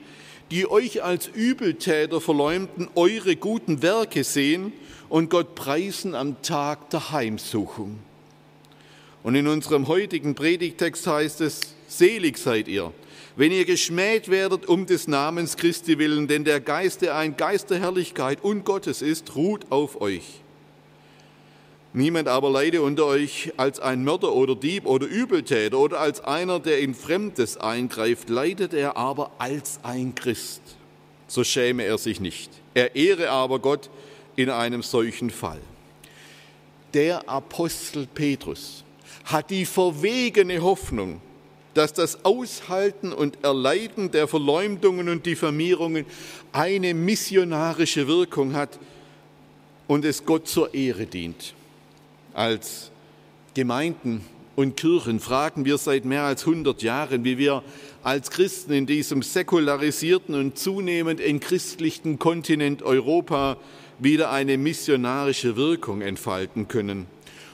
die 0.51 0.69
euch 0.69 1.01
als 1.01 1.27
Übeltäter 1.27 2.19
verleumden, 2.19 2.89
eure 2.95 3.35
guten 3.37 3.81
Werke 3.81 4.23
sehen 4.23 4.73
und 5.09 5.29
Gott 5.29 5.55
preisen 5.55 6.13
am 6.13 6.41
Tag 6.41 6.89
der 6.89 7.11
Heimsuchung. 7.11 7.99
Und 9.23 9.35
in 9.35 9.47
unserem 9.47 9.87
heutigen 9.87 10.35
Predigtext 10.35 11.07
heißt 11.07 11.41
es, 11.41 11.75
selig 11.87 12.37
seid 12.37 12.67
ihr, 12.67 12.91
wenn 13.37 13.51
ihr 13.51 13.65
geschmäht 13.65 14.29
werdet 14.29 14.67
um 14.67 14.85
des 14.85 15.07
Namens 15.07 15.55
Christi 15.55 15.97
willen, 15.97 16.27
denn 16.27 16.43
der 16.43 16.59
Geist, 16.59 17.01
der 17.01 17.15
ein 17.15 17.37
Geist 17.37 17.69
der 17.69 17.79
Herrlichkeit 17.79 18.43
und 18.43 18.65
Gottes 18.65 19.01
ist, 19.01 19.35
ruht 19.35 19.71
auf 19.71 20.01
euch. 20.01 20.41
Niemand 21.93 22.29
aber 22.29 22.49
leide 22.49 22.81
unter 22.81 23.05
euch 23.05 23.51
als 23.57 23.81
ein 23.81 24.05
Mörder 24.05 24.33
oder 24.33 24.55
Dieb 24.55 24.85
oder 24.85 25.05
Übeltäter 25.05 25.77
oder 25.77 25.99
als 25.99 26.21
einer, 26.21 26.61
der 26.61 26.79
in 26.79 26.93
Fremdes 26.93 27.57
eingreift, 27.57 28.29
leidet 28.29 28.73
er 28.73 28.95
aber 28.95 29.31
als 29.39 29.79
ein 29.83 30.15
Christ. 30.15 30.61
So 31.27 31.43
schäme 31.43 31.83
er 31.83 31.97
sich 31.97 32.21
nicht. 32.21 32.49
Er 32.73 32.95
ehre 32.95 33.29
aber 33.29 33.59
Gott 33.59 33.89
in 34.37 34.49
einem 34.49 34.83
solchen 34.83 35.29
Fall. 35.29 35.59
Der 36.93 37.27
Apostel 37.27 38.07
Petrus 38.07 38.85
hat 39.25 39.49
die 39.49 39.65
verwegene 39.65 40.61
Hoffnung, 40.61 41.21
dass 41.73 41.91
das 41.91 42.23
Aushalten 42.23 43.11
und 43.11 43.43
Erleiden 43.43 44.11
der 44.11 44.29
Verleumdungen 44.29 45.09
und 45.09 45.25
Diffamierungen 45.25 46.05
eine 46.53 46.93
missionarische 46.93 48.07
Wirkung 48.07 48.53
hat 48.53 48.79
und 49.87 50.05
es 50.05 50.25
Gott 50.25 50.47
zur 50.47 50.73
Ehre 50.73 51.05
dient. 51.05 51.53
Als 52.33 52.91
Gemeinden 53.53 54.23
und 54.55 54.77
Kirchen 54.77 55.19
fragen 55.19 55.65
wir 55.65 55.77
seit 55.77 56.05
mehr 56.05 56.23
als 56.23 56.47
100 56.47 56.81
Jahren, 56.81 57.25
wie 57.25 57.37
wir 57.37 57.63
als 58.03 58.31
Christen 58.31 58.71
in 58.71 58.85
diesem 58.85 59.21
säkularisierten 59.21 60.35
und 60.35 60.57
zunehmend 60.57 61.19
entchristlichten 61.19 62.19
Kontinent 62.19 62.83
Europa 62.83 63.57
wieder 63.99 64.31
eine 64.31 64.57
missionarische 64.57 65.55
Wirkung 65.57 66.01
entfalten 66.01 66.67
können. 66.67 67.05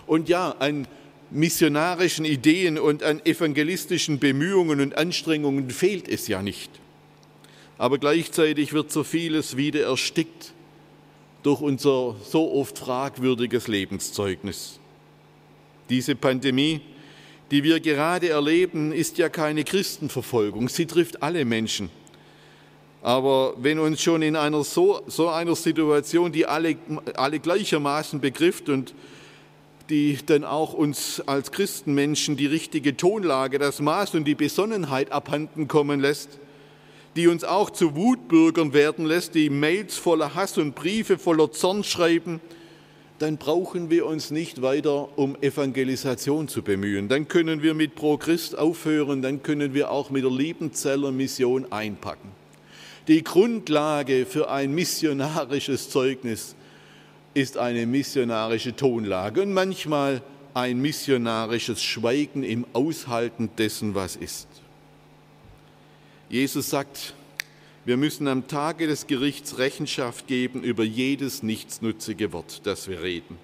Und 0.05 0.29
ja, 0.29 0.55
ein 0.59 0.87
missionarischen 1.31 2.23
Ideen 2.23 2.77
und 2.77 3.03
an 3.03 3.19
evangelistischen 3.25 4.19
Bemühungen 4.19 4.79
und 4.79 4.97
Anstrengungen 4.97 5.69
fehlt 5.69 6.07
es 6.07 6.27
ja 6.27 6.41
nicht. 6.41 6.71
Aber 7.77 7.97
gleichzeitig 7.97 8.73
wird 8.73 8.91
so 8.91 9.03
vieles 9.03 9.57
wieder 9.57 9.83
erstickt 9.83 10.53
durch 11.47 11.61
unser 11.61 12.13
so 12.29 12.51
oft 12.51 12.77
fragwürdiges 12.77 13.69
Lebenszeugnis. 13.69 14.81
Diese 15.89 16.13
Pandemie, 16.13 16.81
die 17.51 17.63
wir 17.63 17.79
gerade 17.79 18.27
erleben, 18.27 18.91
ist 18.91 19.17
ja 19.17 19.29
keine 19.29 19.63
Christenverfolgung. 19.63 20.67
Sie 20.67 20.85
trifft 20.85 21.23
alle 21.23 21.45
Menschen. 21.45 21.89
Aber 23.01 23.53
wenn 23.59 23.79
uns 23.79 24.01
schon 24.01 24.23
in 24.23 24.35
einer 24.35 24.65
so, 24.65 24.99
so 25.07 25.29
einer 25.29 25.55
Situation, 25.55 26.33
die 26.33 26.45
alle, 26.45 26.75
alle 27.15 27.39
gleichermaßen 27.39 28.19
begrifft 28.19 28.67
und 28.67 28.93
die 29.89 30.19
dann 30.25 30.43
auch 30.43 30.73
uns 30.73 31.23
als 31.27 31.53
Christenmenschen 31.53 32.35
die 32.35 32.47
richtige 32.47 32.97
Tonlage, 32.97 33.57
das 33.57 33.79
Maß 33.79 34.15
und 34.15 34.25
die 34.25 34.35
Besonnenheit 34.35 35.13
abhanden 35.13 35.69
kommen 35.69 36.01
lässt, 36.01 36.39
die 37.17 37.27
uns 37.27 37.43
auch 37.43 37.71
zu 37.71 37.95
Wutbürgern 37.95 38.73
werden 38.73 39.05
lässt, 39.05 39.33
die 39.33 39.49
Mails 39.49 39.97
voller 39.97 40.35
Hass 40.35 40.57
und 40.59 40.75
Briefe 40.75 41.17
voller 41.17 41.51
Zorn 41.51 41.83
schreiben, 41.83 42.39
dann 43.17 43.37
brauchen 43.37 43.89
wir 43.89 44.05
uns 44.05 44.29
nicht 44.29 44.61
weiter 44.61 45.17
um 45.17 45.35
Evangelisation 45.41 46.47
zu 46.47 46.61
bemühen. 46.61 47.09
Dann 47.09 47.27
können 47.27 47.63
wir 47.63 47.73
mit 47.73 47.95
Pro 47.95 48.17
Christ 48.17 48.55
aufhören, 48.55 49.23
dann 49.23 49.41
können 49.41 49.73
wir 49.73 49.89
auch 49.89 50.11
mit 50.11 50.23
der 50.23 50.31
Liebenzeller 50.31 51.11
Mission 51.11 51.71
einpacken. 51.71 52.29
Die 53.07 53.23
Grundlage 53.23 54.27
für 54.27 54.51
ein 54.51 54.75
missionarisches 54.75 55.89
Zeugnis 55.89 56.55
ist 57.33 57.57
eine 57.57 57.87
missionarische 57.87 58.75
Tonlage 58.75 59.41
und 59.41 59.53
manchmal 59.53 60.21
ein 60.53 60.79
missionarisches 60.79 61.81
Schweigen 61.81 62.43
im 62.43 62.65
Aushalten 62.73 63.49
dessen, 63.57 63.95
was 63.95 64.15
ist. 64.15 64.47
Jesus 66.29 66.69
sagt, 66.69 67.13
wir 67.85 67.95
müssen 67.95 68.27
am 68.27 68.47
Tage 68.47 68.85
des 68.85 69.07
Gerichts 69.07 69.57
Rechenschaft 69.59 70.27
geben 70.27 70.61
über 70.61 70.83
jedes 70.83 71.41
nichtsnutzige 71.41 72.33
Wort, 72.33 72.61
das 72.65 72.89
wir 72.89 73.01
reden. 73.01 73.37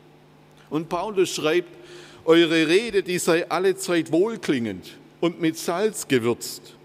Und 0.69 0.89
Paulus 0.89 1.33
schreibt, 1.33 1.69
eure 2.25 2.67
Rede, 2.67 3.03
die 3.03 3.19
sei 3.19 3.49
allezeit 3.49 4.11
wohlklingend 4.11 4.97
und 5.21 5.39
mit 5.39 5.57
Salz 5.57 6.07
gewürzt. 6.09 6.75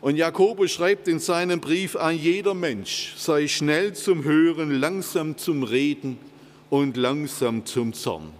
Und 0.00 0.16
Jakobus 0.16 0.70
schreibt 0.70 1.08
in 1.08 1.18
seinem 1.18 1.60
Brief 1.60 1.96
an 1.96 2.16
jeder 2.16 2.54
Mensch, 2.54 3.14
sei 3.18 3.48
schnell 3.48 3.94
zum 3.94 4.24
Hören, 4.24 4.70
langsam 4.70 5.36
zum 5.36 5.64
Reden 5.64 6.18
und 6.70 6.96
langsam 6.96 7.66
zum 7.66 7.92
Zorn. 7.92 8.30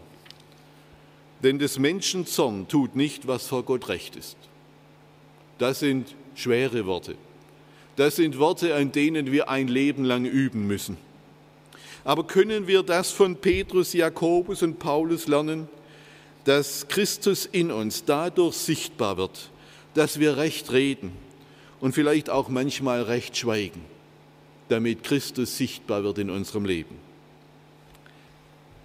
Denn 1.42 1.59
des 1.59 1.78
Menschen 1.78 2.26
Zorn 2.26 2.66
tut 2.68 2.97
nicht, 2.97 3.26
was 3.26 3.47
vor 3.47 3.64
Gott 3.64 3.88
recht 3.88 4.16
ist. 4.16 4.37
Das 5.59 5.80
sind 5.80 6.14
schwere 6.38 6.87
Worte. 6.87 7.16
Das 7.97 8.16
sind 8.16 8.38
Worte, 8.38 8.75
an 8.75 8.92
denen 8.92 9.33
wir 9.33 9.49
ein 9.49 9.68
Leben 9.68 10.04
lang 10.04 10.25
üben 10.25 10.66
müssen. 10.66 10.97
Aber 12.04 12.25
können 12.25 12.66
wir 12.68 12.83
das 12.83 13.11
von 13.11 13.37
Petrus, 13.37 13.92
Jakobus 13.92 14.62
und 14.62 14.78
Paulus 14.78 15.26
lernen, 15.26 15.68
dass 16.45 16.87
Christus 16.88 17.45
in 17.45 17.71
uns 17.71 18.04
dadurch 18.04 18.54
sichtbar 18.54 19.16
wird, 19.16 19.50
dass 19.95 20.21
wir 20.21 20.37
recht 20.37 20.73
reden 20.73 21.12
und 21.80 21.92
vielleicht 21.92 22.30
auch 22.30 22.49
manchmal 22.49 23.02
recht 23.02 23.37
schweigen, 23.37 23.85
damit 24.68 25.02
Christus 25.02 25.59
sichtbar 25.59 26.04
wird 26.04 26.18
in 26.18 26.30
unserem 26.30 26.64
Leben. 26.64 26.95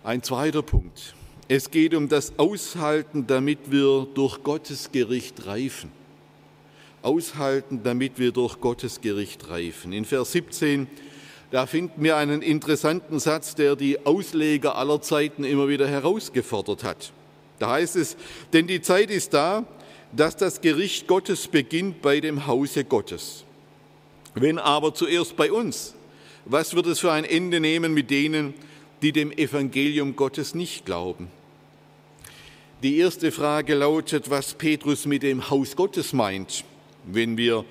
Ein 0.03 0.23
zweiter 0.23 0.63
Punkt. 0.63 1.13
Es 1.47 1.71
geht 1.71 1.93
um 1.93 2.09
das 2.09 2.37
Aushalten, 2.39 3.27
damit 3.27 3.71
wir 3.71 4.07
durch 4.13 4.43
Gottes 4.43 4.91
Gericht 4.91 5.45
reifen. 5.45 5.91
Aushalten, 7.03 7.81
damit 7.83 8.17
wir 8.17 8.31
durch 8.31 8.59
Gottes 8.59 9.01
Gericht 9.01 9.49
reifen. 9.49 9.93
In 9.93 10.05
Vers 10.05 10.31
17 10.31 10.87
da 11.53 11.67
finden 11.67 12.03
wir 12.03 12.17
einen 12.17 12.41
interessanten 12.41 13.19
Satz, 13.19 13.53
der 13.53 13.75
die 13.75 14.07
Ausleger 14.07 14.75
aller 14.75 15.03
Zeiten 15.03 15.43
immer 15.43 15.67
wieder 15.67 15.87
herausgefordert 15.87 16.83
hat. 16.83 17.13
Da 17.59 17.69
heißt 17.69 17.95
es, 17.95 18.17
denn 18.53 18.65
die 18.65 18.81
Zeit 18.81 19.11
ist 19.11 19.35
da, 19.35 19.63
dass 20.11 20.35
das 20.35 20.61
Gericht 20.61 21.05
Gottes 21.05 21.47
beginnt 21.47 22.01
bei 22.01 22.19
dem 22.21 22.47
Hause 22.47 22.85
Gottes. 22.85 23.43
Wenn 24.33 24.57
aber 24.57 24.95
zuerst 24.95 25.35
bei 25.35 25.51
uns, 25.51 25.93
was 26.45 26.73
wird 26.73 26.87
es 26.87 27.01
für 27.01 27.11
ein 27.11 27.23
Ende 27.23 27.59
nehmen 27.59 27.93
mit 27.93 28.09
denen, 28.09 28.55
die 29.03 29.11
dem 29.11 29.31
Evangelium 29.31 30.15
Gottes 30.15 30.55
nicht 30.55 30.87
glauben? 30.87 31.27
Die 32.81 32.97
erste 32.97 33.31
Frage 33.31 33.75
lautet, 33.75 34.31
was 34.31 34.55
Petrus 34.55 35.05
mit 35.05 35.21
dem 35.21 35.51
Haus 35.51 35.75
Gottes 35.75 36.13
meint. 36.13 36.65
Wenn 37.05 37.37
wir 37.37 37.65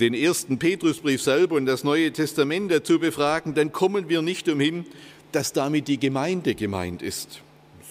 den 0.00 0.14
ersten 0.14 0.58
Petrusbrief 0.58 1.22
selber 1.22 1.56
und 1.56 1.66
das 1.66 1.84
Neue 1.84 2.12
Testament 2.12 2.70
dazu 2.70 2.98
befragen, 2.98 3.54
dann 3.54 3.72
kommen 3.72 4.08
wir 4.08 4.22
nicht 4.22 4.48
umhin, 4.48 4.86
dass 5.32 5.52
damit 5.52 5.88
die 5.88 5.98
Gemeinde 5.98 6.54
gemeint 6.54 7.02
ist. 7.02 7.40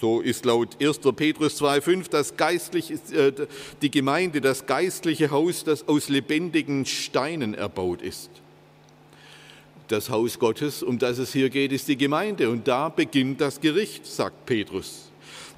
So 0.00 0.20
ist 0.20 0.44
laut 0.44 0.82
1. 0.82 0.98
Petrus 1.16 1.60
2,5 1.62 2.10
das 2.10 2.36
geistliche, 2.36 2.94
äh, 3.12 3.32
die 3.80 3.90
Gemeinde 3.90 4.40
das 4.40 4.66
geistliche 4.66 5.30
Haus, 5.30 5.64
das 5.64 5.88
aus 5.88 6.08
lebendigen 6.08 6.84
Steinen 6.84 7.54
erbaut 7.54 8.02
ist. 8.02 8.30
Das 9.88 10.10
Haus 10.10 10.38
Gottes, 10.38 10.82
um 10.82 10.98
das 10.98 11.18
es 11.18 11.32
hier 11.32 11.50
geht, 11.50 11.72
ist 11.72 11.88
die 11.88 11.96
Gemeinde 11.96 12.50
und 12.50 12.66
da 12.66 12.88
beginnt 12.88 13.40
das 13.40 13.60
Gericht, 13.60 14.06
sagt 14.06 14.46
Petrus. 14.46 15.10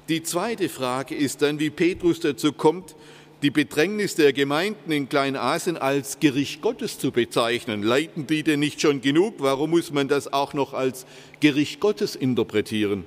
Die 0.09 0.23
zweite 0.23 0.69
Frage 0.69 1.15
ist 1.15 1.41
dann, 1.41 1.59
wie 1.59 1.69
Petrus 1.69 2.19
dazu 2.19 2.53
kommt, 2.53 2.95
die 3.43 3.51
Bedrängnis 3.51 4.15
der 4.15 4.33
Gemeinden 4.33 4.91
in 4.91 5.09
Kleinasien 5.09 5.77
als 5.77 6.19
Gericht 6.19 6.61
Gottes 6.61 6.97
zu 6.97 7.11
bezeichnen. 7.11 7.83
Leiden 7.83 8.25
die 8.25 8.43
denn 8.43 8.59
nicht 8.59 8.81
schon 8.81 9.01
genug? 9.01 9.35
Warum 9.37 9.71
muss 9.71 9.91
man 9.91 10.07
das 10.07 10.31
auch 10.33 10.53
noch 10.53 10.73
als 10.73 11.05
Gericht 11.39 11.79
Gottes 11.79 12.15
interpretieren? 12.15 13.05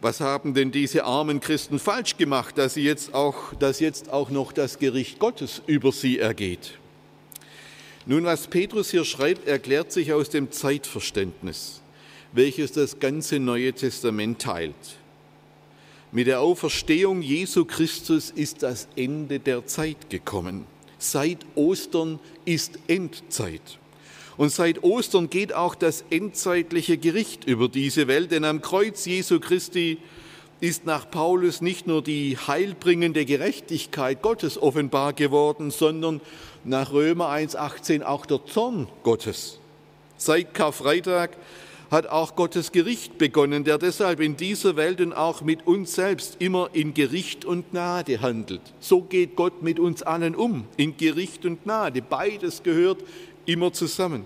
Was 0.00 0.20
haben 0.20 0.54
denn 0.54 0.70
diese 0.70 1.04
armen 1.04 1.40
Christen 1.40 1.78
falsch 1.78 2.16
gemacht, 2.16 2.58
dass, 2.58 2.74
sie 2.74 2.82
jetzt 2.82 3.12
auch, 3.12 3.54
dass 3.54 3.80
jetzt 3.80 4.12
auch 4.12 4.30
noch 4.30 4.52
das 4.52 4.78
Gericht 4.78 5.18
Gottes 5.18 5.62
über 5.66 5.90
sie 5.90 6.18
ergeht? 6.18 6.78
Nun, 8.04 8.24
was 8.24 8.46
Petrus 8.46 8.92
hier 8.92 9.04
schreibt, 9.04 9.48
erklärt 9.48 9.90
sich 9.90 10.12
aus 10.12 10.30
dem 10.30 10.52
Zeitverständnis, 10.52 11.80
welches 12.32 12.70
das 12.70 13.00
ganze 13.00 13.40
Neue 13.40 13.72
Testament 13.72 14.40
teilt. 14.40 14.76
Mit 16.16 16.28
der 16.28 16.40
Auferstehung 16.40 17.20
Jesu 17.20 17.66
Christus 17.66 18.30
ist 18.30 18.62
das 18.62 18.88
Ende 18.96 19.38
der 19.38 19.66
Zeit 19.66 20.08
gekommen. 20.08 20.64
Seit 20.96 21.40
Ostern 21.56 22.20
ist 22.46 22.78
Endzeit. 22.88 23.60
Und 24.38 24.50
seit 24.50 24.82
Ostern 24.82 25.28
geht 25.28 25.52
auch 25.52 25.74
das 25.74 26.06
endzeitliche 26.08 26.96
Gericht 26.96 27.44
über 27.44 27.68
diese 27.68 28.08
Welt, 28.08 28.30
denn 28.30 28.46
am 28.46 28.62
Kreuz 28.62 29.04
Jesu 29.04 29.40
Christi 29.40 29.98
ist 30.60 30.86
nach 30.86 31.10
Paulus 31.10 31.60
nicht 31.60 31.86
nur 31.86 32.00
die 32.00 32.38
heilbringende 32.38 33.26
Gerechtigkeit 33.26 34.22
Gottes 34.22 34.56
offenbar 34.56 35.12
geworden, 35.12 35.70
sondern 35.70 36.22
nach 36.64 36.92
Römer 36.92 37.28
1.18 37.28 38.02
auch 38.02 38.24
der 38.24 38.42
Zorn 38.46 38.88
Gottes. 39.02 39.58
Seit 40.16 40.54
Karfreitag 40.54 41.36
hat 41.90 42.08
auch 42.08 42.34
Gottes 42.34 42.72
Gericht 42.72 43.18
begonnen, 43.18 43.64
der 43.64 43.78
deshalb 43.78 44.20
in 44.20 44.36
dieser 44.36 44.76
Welt 44.76 45.00
und 45.00 45.12
auch 45.12 45.42
mit 45.42 45.66
uns 45.66 45.94
selbst 45.94 46.36
immer 46.40 46.70
in 46.72 46.94
Gericht 46.94 47.44
und 47.44 47.70
Gnade 47.70 48.20
handelt. 48.20 48.62
So 48.80 49.02
geht 49.02 49.36
Gott 49.36 49.62
mit 49.62 49.78
uns 49.78 50.02
allen 50.02 50.34
um, 50.34 50.64
in 50.76 50.96
Gericht 50.96 51.44
und 51.44 51.62
Gnade. 51.64 52.02
Beides 52.02 52.62
gehört 52.62 52.98
immer 53.46 53.72
zusammen. 53.72 54.24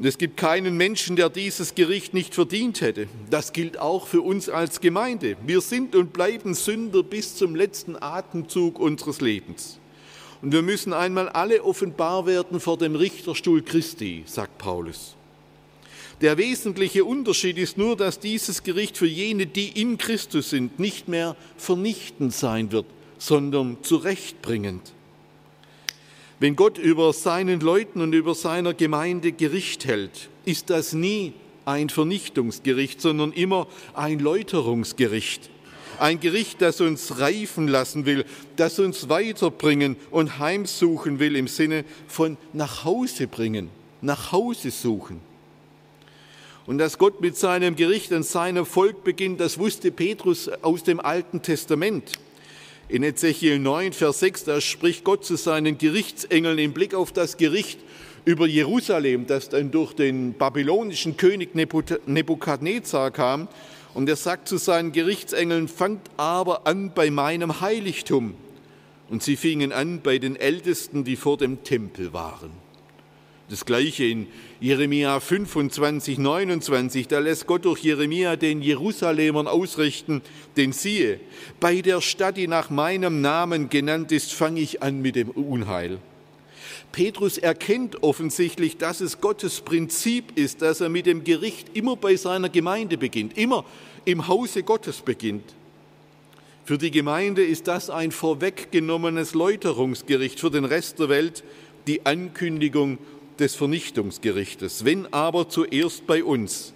Und 0.00 0.06
es 0.06 0.16
gibt 0.16 0.38
keinen 0.38 0.78
Menschen, 0.78 1.16
der 1.16 1.28
dieses 1.28 1.74
Gericht 1.74 2.14
nicht 2.14 2.34
verdient 2.34 2.80
hätte. 2.80 3.06
Das 3.28 3.52
gilt 3.52 3.78
auch 3.78 4.06
für 4.06 4.22
uns 4.22 4.48
als 4.48 4.80
Gemeinde. 4.80 5.36
Wir 5.44 5.60
sind 5.60 5.94
und 5.94 6.14
bleiben 6.14 6.54
Sünder 6.54 7.02
bis 7.02 7.36
zum 7.36 7.54
letzten 7.54 8.00
Atemzug 8.00 8.78
unseres 8.78 9.20
Lebens. 9.20 9.78
Und 10.40 10.52
wir 10.52 10.62
müssen 10.62 10.94
einmal 10.94 11.28
alle 11.28 11.62
offenbar 11.62 12.24
werden 12.24 12.60
vor 12.60 12.78
dem 12.78 12.94
Richterstuhl 12.94 13.60
Christi, 13.60 14.22
sagt 14.24 14.56
Paulus. 14.56 15.16
Der 16.20 16.36
wesentliche 16.36 17.06
Unterschied 17.06 17.56
ist 17.56 17.78
nur, 17.78 17.96
dass 17.96 18.20
dieses 18.20 18.62
Gericht 18.62 18.98
für 18.98 19.06
jene, 19.06 19.46
die 19.46 19.80
in 19.80 19.96
Christus 19.96 20.50
sind, 20.50 20.78
nicht 20.78 21.08
mehr 21.08 21.34
vernichtend 21.56 22.34
sein 22.34 22.72
wird, 22.72 22.84
sondern 23.16 23.78
zurechtbringend. 23.82 24.92
Wenn 26.38 26.56
Gott 26.56 26.76
über 26.76 27.12
seinen 27.14 27.60
Leuten 27.60 28.02
und 28.02 28.12
über 28.12 28.34
seiner 28.34 28.74
Gemeinde 28.74 29.32
Gericht 29.32 29.86
hält, 29.86 30.28
ist 30.44 30.68
das 30.68 30.92
nie 30.92 31.32
ein 31.64 31.88
Vernichtungsgericht, 31.88 33.00
sondern 33.00 33.32
immer 33.32 33.66
ein 33.94 34.18
Läuterungsgericht. 34.18 35.48
Ein 35.98 36.20
Gericht, 36.20 36.60
das 36.62 36.80
uns 36.80 37.18
reifen 37.18 37.68
lassen 37.68 38.04
will, 38.06 38.24
das 38.56 38.78
uns 38.78 39.08
weiterbringen 39.08 39.96
und 40.10 40.38
heimsuchen 40.38 41.18
will 41.18 41.36
im 41.36 41.48
Sinne 41.48 41.84
von 42.08 42.36
nach 42.52 42.84
Hause 42.84 43.26
bringen, 43.26 43.70
nach 44.00 44.32
Hause 44.32 44.70
suchen. 44.70 45.29
Und 46.70 46.78
dass 46.78 46.98
Gott 46.98 47.20
mit 47.20 47.36
seinem 47.36 47.74
Gericht 47.74 48.12
an 48.12 48.22
seinem 48.22 48.64
Volk 48.64 49.02
beginnt, 49.02 49.40
das 49.40 49.58
wusste 49.58 49.90
Petrus 49.90 50.48
aus 50.62 50.84
dem 50.84 51.00
Alten 51.00 51.42
Testament. 51.42 52.12
In 52.88 53.02
Ezechiel 53.02 53.58
9, 53.58 53.92
Vers 53.92 54.20
6, 54.20 54.44
da 54.44 54.60
spricht 54.60 55.02
Gott 55.02 55.24
zu 55.24 55.34
seinen 55.34 55.78
Gerichtsengeln 55.78 56.60
im 56.60 56.72
Blick 56.72 56.94
auf 56.94 57.10
das 57.10 57.38
Gericht 57.38 57.80
über 58.24 58.46
Jerusalem, 58.46 59.26
das 59.26 59.48
dann 59.48 59.72
durch 59.72 59.94
den 59.94 60.34
babylonischen 60.34 61.16
König 61.16 61.56
Nebukadnezar 61.56 63.10
kam. 63.10 63.48
Und 63.92 64.08
er 64.08 64.14
sagt 64.14 64.46
zu 64.46 64.56
seinen 64.56 64.92
Gerichtsengeln, 64.92 65.66
fangt 65.66 66.08
aber 66.18 66.68
an 66.68 66.92
bei 66.94 67.10
meinem 67.10 67.60
Heiligtum. 67.60 68.36
Und 69.08 69.24
sie 69.24 69.34
fingen 69.34 69.72
an 69.72 70.02
bei 70.04 70.18
den 70.18 70.36
Ältesten, 70.36 71.02
die 71.02 71.16
vor 71.16 71.36
dem 71.36 71.64
Tempel 71.64 72.12
waren. 72.12 72.69
Das 73.50 73.64
gleiche 73.64 74.04
in 74.04 74.28
Jeremia 74.60 75.18
25, 75.18 76.18
29, 76.18 77.08
da 77.08 77.18
lässt 77.18 77.48
Gott 77.48 77.64
durch 77.64 77.80
Jeremia 77.80 78.36
den 78.36 78.62
Jerusalemern 78.62 79.48
ausrichten, 79.48 80.22
denn 80.56 80.72
siehe, 80.72 81.18
bei 81.58 81.80
der 81.80 82.00
Stadt, 82.00 82.36
die 82.36 82.46
nach 82.46 82.70
meinem 82.70 83.20
Namen 83.20 83.68
genannt 83.68 84.12
ist, 84.12 84.32
fange 84.32 84.60
ich 84.60 84.84
an 84.84 85.02
mit 85.02 85.16
dem 85.16 85.30
Unheil. 85.30 85.98
Petrus 86.92 87.38
erkennt 87.38 88.04
offensichtlich, 88.04 88.76
dass 88.76 89.00
es 89.00 89.20
Gottes 89.20 89.62
Prinzip 89.62 90.38
ist, 90.38 90.62
dass 90.62 90.80
er 90.80 90.88
mit 90.88 91.06
dem 91.06 91.24
Gericht 91.24 91.76
immer 91.76 91.96
bei 91.96 92.14
seiner 92.14 92.50
Gemeinde 92.50 92.98
beginnt, 92.98 93.36
immer 93.36 93.64
im 94.04 94.28
Hause 94.28 94.62
Gottes 94.62 95.00
beginnt. 95.00 95.54
Für 96.64 96.78
die 96.78 96.92
Gemeinde 96.92 97.42
ist 97.42 97.66
das 97.66 97.90
ein 97.90 98.12
vorweggenommenes 98.12 99.34
Läuterungsgericht, 99.34 100.38
für 100.38 100.52
den 100.52 100.64
Rest 100.64 101.00
der 101.00 101.08
Welt 101.08 101.42
die 101.88 102.06
Ankündigung 102.06 102.98
des 103.40 103.54
Vernichtungsgerichtes. 103.54 104.84
Wenn 104.84 105.12
aber 105.12 105.48
zuerst 105.48 106.06
bei 106.06 106.22
uns, 106.22 106.72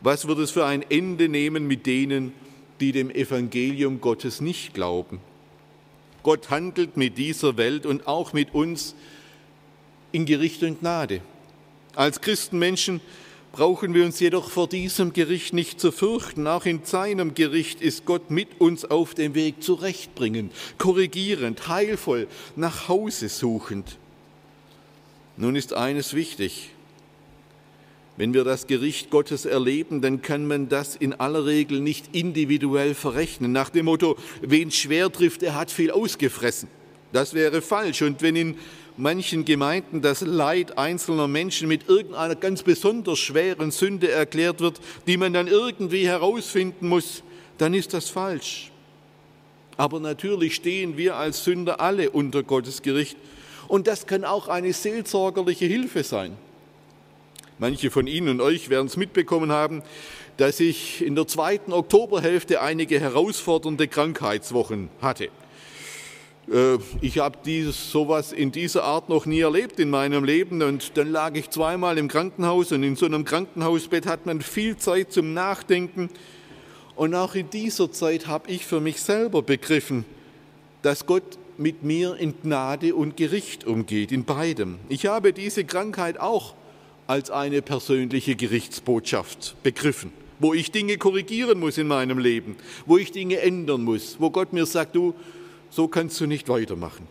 was 0.00 0.26
wird 0.26 0.38
es 0.38 0.50
für 0.50 0.64
ein 0.64 0.84
Ende 0.88 1.28
nehmen 1.28 1.66
mit 1.66 1.86
denen, 1.86 2.32
die 2.80 2.92
dem 2.92 3.10
Evangelium 3.10 4.00
Gottes 4.00 4.40
nicht 4.40 4.74
glauben? 4.74 5.20
Gott 6.22 6.50
handelt 6.50 6.96
mit 6.96 7.18
dieser 7.18 7.56
Welt 7.56 7.84
und 7.84 8.06
auch 8.06 8.32
mit 8.32 8.54
uns 8.54 8.94
in 10.12 10.24
Gericht 10.24 10.62
und 10.62 10.80
Gnade. 10.80 11.20
Als 11.94 12.20
Christenmenschen 12.20 13.00
brauchen 13.52 13.94
wir 13.94 14.04
uns 14.04 14.18
jedoch 14.20 14.50
vor 14.50 14.68
diesem 14.68 15.12
Gericht 15.12 15.52
nicht 15.52 15.78
zu 15.78 15.92
fürchten. 15.92 16.46
Auch 16.46 16.64
in 16.64 16.84
seinem 16.84 17.34
Gericht 17.34 17.80
ist 17.80 18.04
Gott 18.04 18.30
mit 18.30 18.60
uns 18.60 18.84
auf 18.84 19.14
dem 19.14 19.34
Weg 19.34 19.62
zurechtbringend, 19.62 20.52
korrigierend, 20.76 21.68
heilvoll, 21.68 22.26
nach 22.56 22.88
Hause 22.88 23.28
suchend. 23.28 23.98
Nun 25.36 25.56
ist 25.56 25.72
eines 25.72 26.14
wichtig. 26.14 26.70
Wenn 28.16 28.32
wir 28.32 28.44
das 28.44 28.68
Gericht 28.68 29.10
Gottes 29.10 29.44
erleben, 29.44 30.00
dann 30.00 30.22
kann 30.22 30.46
man 30.46 30.68
das 30.68 30.94
in 30.94 31.14
aller 31.14 31.46
Regel 31.46 31.80
nicht 31.80 32.14
individuell 32.14 32.94
verrechnen. 32.94 33.50
Nach 33.50 33.70
dem 33.70 33.86
Motto, 33.86 34.16
wen 34.40 34.70
schwer 34.70 35.10
trifft, 35.10 35.42
er 35.42 35.56
hat 35.56 35.72
viel 35.72 35.90
ausgefressen. 35.90 36.68
Das 37.12 37.34
wäre 37.34 37.60
falsch. 37.60 38.02
Und 38.02 38.22
wenn 38.22 38.36
in 38.36 38.56
manchen 38.96 39.44
Gemeinden 39.44 40.00
das 40.00 40.20
Leid 40.20 40.78
einzelner 40.78 41.26
Menschen 41.26 41.66
mit 41.66 41.88
irgendeiner 41.88 42.36
ganz 42.36 42.62
besonders 42.62 43.18
schweren 43.18 43.72
Sünde 43.72 44.12
erklärt 44.12 44.60
wird, 44.60 44.80
die 45.08 45.16
man 45.16 45.32
dann 45.32 45.48
irgendwie 45.48 46.06
herausfinden 46.06 46.86
muss, 46.86 47.24
dann 47.58 47.74
ist 47.74 47.94
das 47.94 48.10
falsch. 48.10 48.70
Aber 49.76 49.98
natürlich 49.98 50.54
stehen 50.54 50.96
wir 50.96 51.16
als 51.16 51.42
Sünder 51.42 51.80
alle 51.80 52.10
unter 52.10 52.44
Gottes 52.44 52.82
Gericht 52.82 53.16
und 53.68 53.86
das 53.86 54.06
kann 54.06 54.24
auch 54.24 54.48
eine 54.48 54.72
seelsorgerliche 54.72 55.66
Hilfe 55.66 56.04
sein. 56.04 56.36
Manche 57.58 57.90
von 57.90 58.06
Ihnen 58.06 58.28
und 58.28 58.40
euch 58.40 58.68
werden 58.68 58.86
es 58.86 58.96
mitbekommen 58.96 59.52
haben, 59.52 59.82
dass 60.36 60.58
ich 60.58 61.04
in 61.04 61.14
der 61.14 61.26
zweiten 61.26 61.72
Oktoberhälfte 61.72 62.60
einige 62.60 62.98
herausfordernde 62.98 63.86
Krankheitswochen 63.86 64.88
hatte. 65.00 65.28
Äh, 66.50 66.78
ich 67.00 67.18
habe 67.18 67.38
sowas 67.70 68.32
in 68.32 68.52
dieser 68.52 68.84
Art 68.84 69.08
noch 69.08 69.26
nie 69.26 69.40
erlebt 69.40 69.78
in 69.80 69.90
meinem 69.90 70.24
Leben 70.24 70.62
und 70.62 70.96
dann 70.96 71.10
lag 71.10 71.34
ich 71.34 71.50
zweimal 71.50 71.96
im 71.98 72.08
Krankenhaus 72.08 72.72
und 72.72 72.82
in 72.82 72.96
so 72.96 73.06
einem 73.06 73.24
Krankenhausbett 73.24 74.06
hat 74.06 74.26
man 74.26 74.40
viel 74.40 74.76
Zeit 74.76 75.12
zum 75.12 75.32
Nachdenken 75.32 76.10
und 76.96 77.14
auch 77.14 77.34
in 77.34 77.50
dieser 77.50 77.90
Zeit 77.90 78.26
habe 78.26 78.50
ich 78.50 78.66
für 78.66 78.80
mich 78.80 79.00
selber 79.00 79.42
begriffen, 79.42 80.04
dass 80.82 81.06
Gott 81.06 81.38
mit 81.58 81.82
mir 81.82 82.16
in 82.16 82.34
Gnade 82.42 82.94
und 82.94 83.16
Gericht 83.16 83.64
umgeht, 83.64 84.12
in 84.12 84.24
beidem. 84.24 84.78
Ich 84.88 85.06
habe 85.06 85.32
diese 85.32 85.64
Krankheit 85.64 86.18
auch 86.18 86.54
als 87.06 87.30
eine 87.30 87.62
persönliche 87.62 88.36
Gerichtsbotschaft 88.36 89.56
begriffen, 89.62 90.12
wo 90.38 90.54
ich 90.54 90.70
Dinge 90.70 90.96
korrigieren 90.96 91.60
muss 91.60 91.78
in 91.78 91.86
meinem 91.86 92.18
Leben, 92.18 92.56
wo 92.86 92.96
ich 92.96 93.12
Dinge 93.12 93.40
ändern 93.40 93.84
muss, 93.84 94.16
wo 94.18 94.30
Gott 94.30 94.52
mir 94.52 94.66
sagt, 94.66 94.96
du, 94.96 95.14
so 95.70 95.88
kannst 95.88 96.20
du 96.20 96.26
nicht 96.26 96.48
weitermachen. 96.48 97.06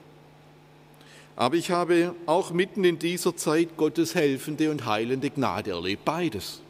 Aber 1.35 1.55
ich 1.55 1.71
habe 1.71 2.13
auch 2.25 2.51
mitten 2.51 2.83
in 2.83 2.99
dieser 2.99 3.35
Zeit 3.35 3.75
Gottes 3.75 4.15
helfende 4.15 4.69
und 4.69 4.85
heilende 4.85 5.29
Gnade 5.29 5.71
erlebt, 5.71 6.05
beides. 6.05 6.61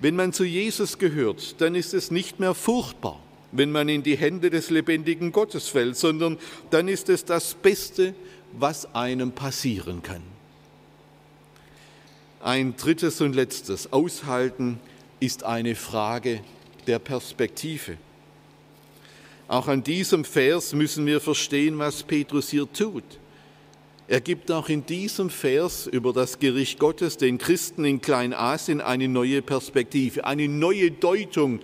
Wenn 0.00 0.16
man 0.16 0.32
zu 0.32 0.44
Jesus 0.44 0.98
gehört, 0.98 1.60
dann 1.60 1.74
ist 1.74 1.94
es 1.94 2.10
nicht 2.10 2.40
mehr 2.40 2.54
furchtbar, 2.54 3.20
wenn 3.52 3.70
man 3.70 3.88
in 3.88 4.02
die 4.02 4.16
Hände 4.16 4.50
des 4.50 4.70
lebendigen 4.70 5.30
Gottes 5.30 5.68
fällt, 5.68 5.96
sondern 5.96 6.38
dann 6.70 6.88
ist 6.88 7.08
es 7.08 7.24
das 7.24 7.54
Beste, 7.54 8.14
was 8.52 8.94
einem 8.94 9.32
passieren 9.32 10.02
kann. 10.02 10.22
Ein 12.42 12.76
drittes 12.76 13.20
und 13.20 13.34
letztes, 13.34 13.92
Aushalten 13.92 14.80
ist 15.20 15.44
eine 15.44 15.76
Frage 15.76 16.40
der 16.86 16.98
Perspektive. 16.98 17.96
Auch 19.46 19.68
an 19.68 19.84
diesem 19.84 20.24
Vers 20.24 20.72
müssen 20.72 21.06
wir 21.06 21.20
verstehen, 21.20 21.78
was 21.78 22.02
Petrus 22.02 22.48
hier 22.48 22.66
tut. 22.72 23.04
Er 24.08 24.20
gibt 24.20 24.50
auch 24.50 24.68
in 24.68 24.84
diesem 24.84 25.30
Vers 25.30 25.86
über 25.86 26.12
das 26.12 26.38
Gericht 26.38 26.78
Gottes 26.78 27.16
den 27.16 27.38
Christen 27.38 27.84
in 27.84 28.00
Kleinasien 28.00 28.80
eine 28.80 29.08
neue 29.08 29.40
Perspektive, 29.42 30.24
eine 30.24 30.48
neue 30.48 30.90
Deutung 30.90 31.60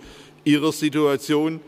ihrer 0.49 0.71
Situation, 0.71 1.59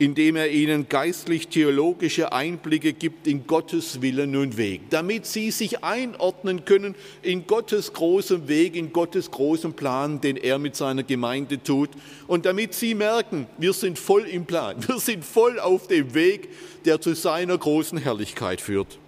indem 0.00 0.36
er 0.36 0.50
ihnen 0.50 0.88
geistlich-theologische 0.88 2.32
Einblicke 2.32 2.94
gibt 2.94 3.26
in 3.26 3.46
Gottes 3.46 4.00
Willen 4.00 4.34
und 4.34 4.56
Weg, 4.56 4.88
damit 4.88 5.26
sie 5.26 5.50
sich 5.50 5.84
einordnen 5.84 6.64
können 6.64 6.94
in 7.20 7.46
Gottes 7.46 7.92
großem 7.92 8.48
Weg, 8.48 8.76
in 8.76 8.94
Gottes 8.94 9.30
großem 9.30 9.74
Plan, 9.74 10.18
den 10.22 10.38
er 10.38 10.58
mit 10.58 10.74
seiner 10.74 11.02
Gemeinde 11.02 11.62
tut 11.62 11.90
und 12.26 12.46
damit 12.46 12.72
sie 12.72 12.94
merken, 12.94 13.46
wir 13.58 13.74
sind 13.74 13.98
voll 13.98 14.22
im 14.22 14.46
Plan, 14.46 14.76
wir 14.88 14.98
sind 14.98 15.22
voll 15.22 15.60
auf 15.60 15.86
dem 15.86 16.14
Weg, 16.14 16.48
der 16.86 17.02
zu 17.02 17.14
seiner 17.14 17.58
großen 17.58 17.98
Herrlichkeit 17.98 18.62
führt. 18.62 18.98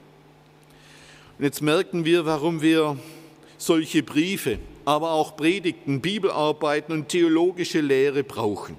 Und 1.39 1.47
jetzt 1.47 1.63
merken 1.63 2.05
wir, 2.05 2.27
warum 2.27 2.61
wir 2.61 2.99
solche 3.57 4.03
Briefe, 4.03 4.59
aber 4.85 5.13
auch 5.13 5.37
Predigten, 5.37 6.03
Bibelarbeiten 6.03 6.93
und 6.93 7.09
theologische 7.09 7.81
Lehre 7.81 8.25
brauchen 8.25 8.77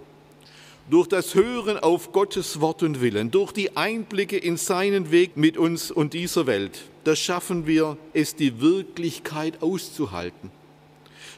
durch 0.93 1.07
das 1.07 1.33
Hören 1.33 1.79
auf 1.79 2.11
Gottes 2.11 2.61
Wort 2.61 2.83
und 2.83 3.01
Willen, 3.01 3.31
durch 3.31 3.51
die 3.51 3.75
Einblicke 3.75 4.37
in 4.37 4.57
seinen 4.57 5.09
Weg 5.09 5.37
mit 5.37 5.57
uns 5.57 5.89
und 5.89 6.13
dieser 6.13 6.45
Welt, 6.45 6.83
das 7.03 7.17
schaffen 7.17 7.65
wir 7.65 7.97
es, 8.13 8.35
die 8.35 8.61
Wirklichkeit 8.61 9.63
auszuhalten. 9.63 10.51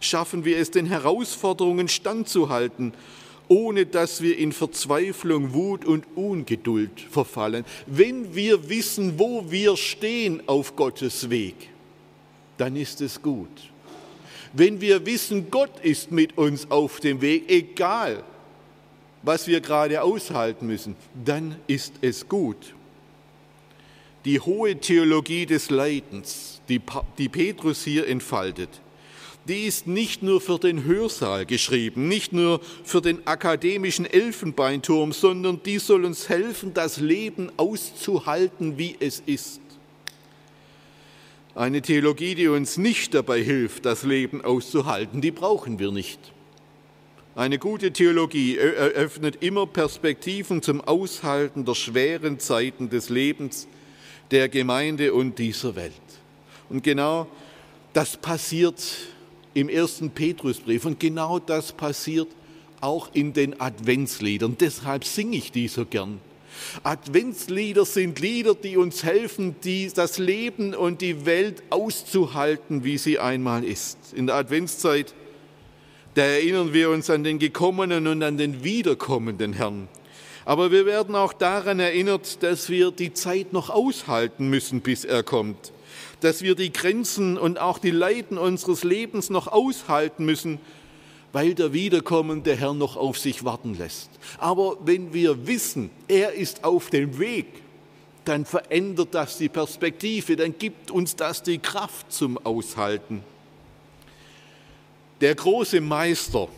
Schaffen 0.02 0.44
wir 0.44 0.58
es, 0.58 0.72
den 0.72 0.86
Herausforderungen 0.86 1.88
standzuhalten, 1.88 2.94
ohne 3.48 3.86
dass 3.86 4.22
wir 4.22 4.38
in 4.38 4.52
Verzweiflung, 4.52 5.54
Wut 5.54 5.86
und 5.86 6.06
Ungeduld 6.16 7.00
verfallen. 7.10 7.64
Wenn 7.86 8.36
wir 8.36 8.68
wissen, 8.68 9.18
wo 9.18 9.50
wir 9.50 9.78
stehen 9.78 10.44
auf 10.48 10.76
Gottes 10.76 11.30
Weg, 11.30 11.56
dann 12.58 12.76
ist 12.76 13.00
es 13.00 13.22
gut. 13.22 13.72
Wenn 14.52 14.82
wir 14.82 15.06
wissen, 15.06 15.50
Gott 15.50 15.80
ist 15.82 16.12
mit 16.12 16.38
uns 16.38 16.70
auf 16.70 17.00
dem 17.00 17.22
Weg, 17.22 17.50
egal 17.50 18.22
was 19.26 19.48
wir 19.48 19.60
gerade 19.60 20.02
aushalten 20.04 20.68
müssen, 20.68 20.96
dann 21.26 21.56
ist 21.68 21.96
es 22.02 22.30
gut. 22.30 22.76
Die 24.24 24.40
hohe 24.40 24.78
Theologie 24.78 25.46
des 25.46 25.70
Leidens, 25.70 26.62
die, 26.70 26.82
die 27.18 27.30
Petrus 27.30 27.84
hier 27.84 28.08
entfaltet, 28.08 28.70
die 29.48 29.66
ist 29.66 29.86
nicht 29.86 30.24
nur 30.24 30.42
für 30.42 30.58
den 30.58 30.86
Hörsaal 30.86 31.46
geschrieben, 31.46 32.08
nicht 32.08 32.34
nur 32.34 32.62
für 32.84 33.02
den 33.02 33.26
akademischen 33.28 34.06
Elfenbeinturm, 34.06 35.12
sondern 35.12 35.62
die 35.64 35.78
soll 35.78 36.06
uns 36.06 36.30
helfen, 36.30 36.74
das 36.74 36.98
Leben 36.98 37.52
auszuhalten, 37.58 38.78
wie 38.78 38.96
es 39.00 39.22
ist. 39.26 39.62
Eine 41.54 41.82
Theologie, 41.82 42.36
die 42.36 42.48
uns 42.48 42.78
nicht 42.78 43.14
dabei 43.14 43.42
hilft, 43.42 43.86
das 43.86 44.04
Leben 44.04 44.44
auszuhalten, 44.44 45.22
die 45.22 45.32
brauchen 45.32 45.80
wir 45.80 45.92
nicht. 45.92 46.20
Eine 47.38 47.60
gute 47.60 47.92
Theologie 47.92 48.58
eröffnet 48.58 49.44
immer 49.44 49.68
Perspektiven 49.68 50.62
zum 50.62 50.80
Aushalten 50.80 51.66
der 51.66 51.76
schweren 51.76 52.40
Zeiten 52.40 52.90
des 52.90 53.10
Lebens, 53.10 53.68
der 54.32 54.48
Gemeinde 54.48 55.14
und 55.14 55.38
dieser 55.38 55.76
Welt. 55.76 55.92
Und 56.70 56.82
genau 56.82 57.28
das 57.92 58.16
passiert 58.16 58.82
im 59.54 59.68
ersten 59.68 60.12
Petrusbrief 60.12 60.86
und 60.86 60.98
genau 61.02 61.40
das 61.40 61.74
passiert 61.74 62.30
auch 62.80 63.10
in 63.12 63.34
den 63.34 63.60
Adventsliedern. 63.60 64.56
Deshalb 64.58 65.04
singe 65.04 65.36
ich 65.36 65.52
die 65.52 65.68
so 65.68 65.86
gern. 65.86 66.22
Adventslieder 66.84 67.84
sind 67.84 68.18
Lieder, 68.22 68.56
die 68.56 68.78
uns 68.78 69.04
helfen, 69.04 69.58
die, 69.62 69.92
das 69.94 70.20
Leben 70.20 70.74
und 70.74 71.02
die 71.02 71.26
Welt 71.26 71.64
auszuhalten, 71.70 72.86
wie 72.86 72.98
sie 72.98 73.20
einmal 73.20 73.66
ist. 73.66 73.98
In 74.14 74.28
der 74.28 74.36
Adventszeit 74.36 75.14
da 76.16 76.24
erinnern 76.24 76.74
wir 76.74 76.90
uns 76.90 77.10
an 77.10 77.24
den 77.24 77.40
gekommenen 77.40 78.08
und 78.08 78.24
an 78.24 78.38
den 78.38 78.64
wiederkommenden 78.64 79.54
Herrn. 79.54 79.88
Aber 80.46 80.72
wir 80.72 80.86
werden 80.86 81.14
auch 81.16 81.34
daran 81.34 81.80
erinnert, 81.80 82.42
dass 82.42 82.70
wir 82.70 82.92
die 82.92 83.14
Zeit 83.14 83.52
noch 83.52 83.70
aushalten 83.70 84.50
müssen, 84.50 84.82
bis 84.82 85.04
er 85.04 85.24
kommt. 85.24 85.74
Dass 86.22 86.42
wir 86.42 86.56
die 86.56 86.72
Grenzen 86.72 87.38
und 87.38 87.60
auch 87.60 87.80
die 87.80 87.92
Leiden 87.92 88.38
unseres 88.38 88.84
Lebens 88.84 89.30
noch 89.30 89.48
aushalten 89.48 90.24
müssen, 90.24 90.60
weil 91.34 91.54
der 91.54 91.74
wiederkommende 91.74 92.56
Herr 92.56 92.74
noch 92.74 92.96
auf 92.96 93.18
sich 93.18 93.44
warten 93.44 93.76
lässt. 93.78 94.10
Aber 94.38 94.78
wenn 94.86 95.14
wir 95.14 95.48
wissen, 95.48 95.90
er 96.08 96.34
ist 96.34 96.64
auf 96.64 96.90
dem 96.92 97.20
Weg, 97.20 97.48
dann 98.24 98.46
verändert 98.46 99.10
das 99.12 99.38
die 99.38 99.50
Perspektive, 99.50 100.38
dann 100.38 100.58
gibt 100.58 100.92
uns 100.92 101.16
das 101.18 101.44
die 101.44 101.58
Kraft 101.58 102.12
zum 102.14 102.38
Aushalten. 102.38 103.22
Der 105.22 105.34
große 105.34 105.80
Meister 105.80 106.50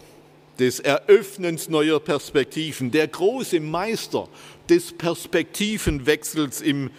des 0.57 0.79
Eröffnens 0.79 1.69
neuer 1.69 1.99
Perspektiven, 1.99 2.89
der 2.89 3.07
große 3.07 3.59
Meister 3.59 4.27
des 4.67 4.91
Perspektivenwechsels 4.93 6.61
im, 6.61 6.89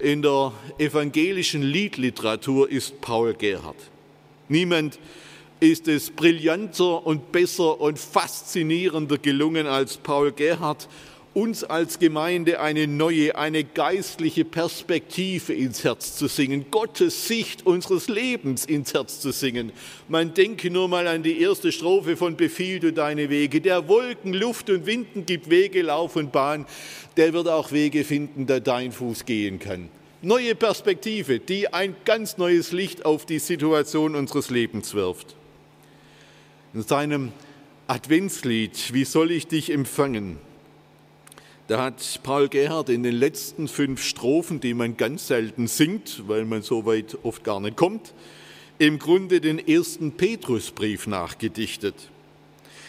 in 0.00 0.22
der 0.22 0.52
evangelischen 0.78 1.62
Liedliteratur 1.62 2.68
ist 2.68 3.00
Paul 3.00 3.34
Gerhard. 3.34 3.76
Niemand 4.48 4.98
ist 5.60 5.86
es 5.86 6.10
brillanter 6.10 7.06
und 7.06 7.30
besser 7.30 7.80
und 7.80 8.00
faszinierender 8.00 9.18
gelungen 9.18 9.68
als 9.68 9.96
Paul 9.96 10.32
Gerhard, 10.32 10.88
uns 11.36 11.64
als 11.64 11.98
Gemeinde 11.98 12.60
eine 12.60 12.86
neue, 12.86 13.36
eine 13.36 13.62
geistliche 13.62 14.46
Perspektive 14.46 15.52
ins 15.52 15.84
Herz 15.84 16.16
zu 16.16 16.28
singen, 16.28 16.64
Gottes 16.70 17.28
Sicht 17.28 17.66
unseres 17.66 18.08
Lebens 18.08 18.64
ins 18.64 18.94
Herz 18.94 19.20
zu 19.20 19.32
singen. 19.32 19.70
Man 20.08 20.32
denke 20.32 20.70
nur 20.70 20.88
mal 20.88 21.06
an 21.06 21.22
die 21.22 21.42
erste 21.42 21.72
Strophe 21.72 22.16
von 22.16 22.38
Befiehl 22.38 22.80
du 22.80 22.90
deine 22.90 23.28
Wege. 23.28 23.60
Der 23.60 23.86
Wolken, 23.86 24.32
Luft 24.32 24.70
und 24.70 24.86
Winden 24.86 25.26
gibt 25.26 25.50
Wege, 25.50 25.82
Lauf 25.82 26.16
und 26.16 26.32
Bahn. 26.32 26.64
Der 27.18 27.34
wird 27.34 27.48
auch 27.48 27.70
Wege 27.70 28.04
finden, 28.04 28.46
da 28.46 28.58
dein 28.58 28.90
Fuß 28.90 29.26
gehen 29.26 29.58
kann. 29.58 29.90
Neue 30.22 30.54
Perspektive, 30.54 31.38
die 31.38 31.68
ein 31.70 31.94
ganz 32.06 32.38
neues 32.38 32.72
Licht 32.72 33.04
auf 33.04 33.26
die 33.26 33.40
Situation 33.40 34.14
unseres 34.14 34.48
Lebens 34.48 34.94
wirft. 34.94 35.36
In 36.72 36.82
seinem 36.82 37.32
Adventslied, 37.88 38.94
wie 38.94 39.04
soll 39.04 39.30
ich 39.30 39.48
dich 39.48 39.70
empfangen? 39.70 40.38
Da 41.68 41.82
hat 41.82 42.20
Paul 42.22 42.48
Gerhard 42.48 42.90
in 42.90 43.02
den 43.02 43.16
letzten 43.16 43.66
fünf 43.66 44.04
Strophen, 44.04 44.60
die 44.60 44.72
man 44.72 44.96
ganz 44.96 45.26
selten 45.26 45.66
singt, 45.66 46.22
weil 46.28 46.44
man 46.44 46.62
so 46.62 46.86
weit 46.86 47.18
oft 47.24 47.42
gar 47.42 47.58
nicht 47.58 47.76
kommt, 47.76 48.14
im 48.78 49.00
Grunde 49.00 49.40
den 49.40 49.58
ersten 49.58 50.12
Petrusbrief 50.12 51.08
nachgedichtet. 51.08 51.96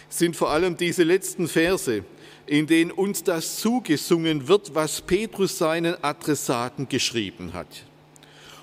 Es 0.09 0.19
sind 0.19 0.35
vor 0.35 0.51
allem 0.51 0.77
diese 0.77 1.03
letzten 1.03 1.47
Verse, 1.47 2.03
in 2.45 2.67
denen 2.67 2.91
uns 2.91 3.23
das 3.23 3.57
zugesungen 3.57 4.47
wird, 4.47 4.75
was 4.75 5.01
Petrus 5.01 5.57
seinen 5.57 5.95
Adressaten 6.03 6.87
geschrieben 6.87 7.53
hat. 7.53 7.83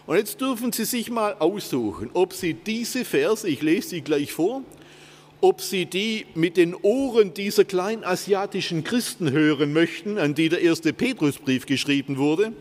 Und 0.06 0.16
jetzt 0.16 0.40
dürfen 0.40 0.70
Sie 0.70 0.84
sich 0.84 1.10
mal 1.10 1.34
aussuchen, 1.40 2.10
ob 2.14 2.34
Sie 2.34 2.54
diese 2.54 3.04
Verse, 3.04 3.48
ich 3.48 3.62
lese 3.62 3.88
sie 3.88 4.00
gleich 4.02 4.32
vor, 4.32 4.62
ob 5.44 5.60
Sie 5.60 5.84
die 5.84 6.24
mit 6.34 6.56
den 6.56 6.74
Ohren 6.74 7.34
dieser 7.34 7.66
kleinasiatischen 7.66 8.82
Christen 8.82 9.30
hören 9.30 9.74
möchten, 9.74 10.16
an 10.16 10.34
die 10.34 10.48
der 10.48 10.62
erste 10.62 10.94
Petrusbrief 10.94 11.66
geschrieben 11.66 12.16
wurde, 12.16 12.54